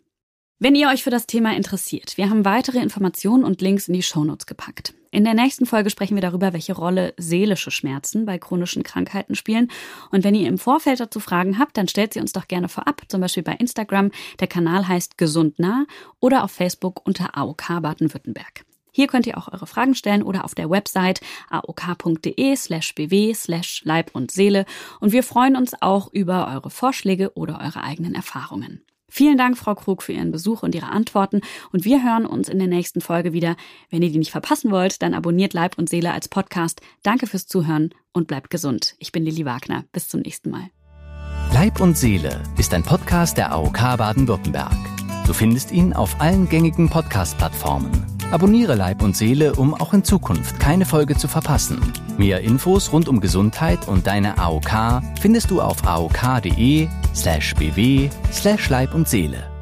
Wenn 0.57 0.73
ihr 0.73 0.87
euch 0.87 1.03
für 1.03 1.09
das 1.09 1.27
Thema 1.27 1.53
interessiert, 1.53 2.15
wir 2.15 2.29
haben 2.29 2.45
weitere 2.45 2.79
Informationen 2.79 3.43
und 3.43 3.61
Links 3.61 3.89
in 3.89 3.93
die 3.93 4.01
Shownotes 4.01 4.45
gepackt. 4.45 4.93
In 5.11 5.25
der 5.25 5.33
nächsten 5.33 5.65
Folge 5.65 5.89
sprechen 5.89 6.15
wir 6.15 6.21
darüber, 6.21 6.53
welche 6.53 6.73
Rolle 6.73 7.13
seelische 7.17 7.71
Schmerzen 7.71 8.25
bei 8.25 8.37
chronischen 8.37 8.81
Krankheiten 8.81 9.35
spielen. 9.35 9.69
Und 10.11 10.23
wenn 10.23 10.33
ihr 10.33 10.47
im 10.47 10.57
Vorfeld 10.57 11.01
dazu 11.01 11.19
Fragen 11.19 11.59
habt, 11.59 11.75
dann 11.75 11.89
stellt 11.89 12.13
sie 12.13 12.21
uns 12.21 12.31
doch 12.31 12.47
gerne 12.47 12.69
vorab, 12.69 13.01
zum 13.09 13.19
Beispiel 13.19 13.43
bei 13.43 13.51
Instagram. 13.51 14.11
Der 14.39 14.47
Kanal 14.47 14.87
heißt 14.87 15.17
Gesund 15.17 15.59
nah 15.59 15.85
oder 16.21 16.45
auf 16.45 16.51
Facebook 16.51 17.05
unter 17.05 17.37
AOK 17.37 17.81
Baden-Württemberg. 17.81 18.63
Hier 18.93 19.07
könnt 19.07 19.27
ihr 19.27 19.37
auch 19.37 19.51
eure 19.51 19.67
Fragen 19.67 19.93
stellen 19.93 20.23
oder 20.23 20.45
auf 20.45 20.55
der 20.55 20.69
Website 20.69 21.19
aok.de 21.49 22.55
slash 22.55 22.95
bw 22.95 23.33
slash 23.33 23.81
Leib 23.83 24.11
und 24.13 24.31
Seele. 24.31 24.65
Und 25.01 25.11
wir 25.11 25.23
freuen 25.23 25.57
uns 25.57 25.73
auch 25.81 26.13
über 26.13 26.47
eure 26.47 26.69
Vorschläge 26.69 27.33
oder 27.35 27.59
eure 27.59 27.83
eigenen 27.83 28.15
Erfahrungen. 28.15 28.85
Vielen 29.09 29.37
Dank, 29.37 29.57
Frau 29.57 29.75
Krug, 29.75 30.03
für 30.03 30.13
Ihren 30.13 30.31
Besuch 30.31 30.63
und 30.63 30.75
Ihre 30.75 30.87
Antworten. 30.87 31.41
Und 31.71 31.85
wir 31.85 32.03
hören 32.03 32.25
uns 32.25 32.49
in 32.49 32.59
der 32.59 32.67
nächsten 32.67 33.01
Folge 33.01 33.33
wieder. 33.33 33.55
Wenn 33.89 34.01
ihr 34.01 34.11
die 34.11 34.17
nicht 34.17 34.31
verpassen 34.31 34.71
wollt, 34.71 35.01
dann 35.01 35.13
abonniert 35.13 35.53
Leib 35.53 35.77
und 35.77 35.89
Seele 35.89 36.11
als 36.11 36.27
Podcast. 36.27 36.81
Danke 37.03 37.27
fürs 37.27 37.47
Zuhören 37.47 37.93
und 38.13 38.27
bleibt 38.27 38.49
gesund. 38.49 38.95
Ich 38.99 39.11
bin 39.11 39.23
Lilly 39.23 39.45
Wagner. 39.45 39.85
Bis 39.91 40.07
zum 40.07 40.21
nächsten 40.21 40.49
Mal. 40.49 40.69
Leib 41.53 41.79
und 41.79 41.97
Seele 41.97 42.43
ist 42.57 42.73
ein 42.73 42.83
Podcast 42.83 43.37
der 43.37 43.51
AOK 43.51 43.97
Baden-Württemberg. 43.97 44.75
Du 45.25 45.33
findest 45.33 45.71
ihn 45.71 45.93
auf 45.93 46.19
allen 46.19 46.49
gängigen 46.49 46.89
Podcast-Plattformen. 46.89 48.14
Abonniere 48.31 48.75
Leib 48.75 49.01
und 49.01 49.15
Seele, 49.15 49.53
um 49.55 49.73
auch 49.73 49.93
in 49.93 50.03
Zukunft 50.03 50.59
keine 50.59 50.85
Folge 50.85 51.15
zu 51.15 51.27
verpassen. 51.27 51.79
Mehr 52.17 52.41
Infos 52.41 52.91
rund 52.91 53.07
um 53.07 53.19
Gesundheit 53.19 53.87
und 53.87 54.07
deine 54.07 54.37
AOK 54.37 55.01
findest 55.21 55.51
du 55.51 55.61
auf 55.61 55.85
aok.de 55.85 56.87
slash 57.13 57.55
bw 57.55 58.09
slash 58.31 58.69
Leib 58.69 58.93
und 58.93 59.07
Seele. 59.07 59.54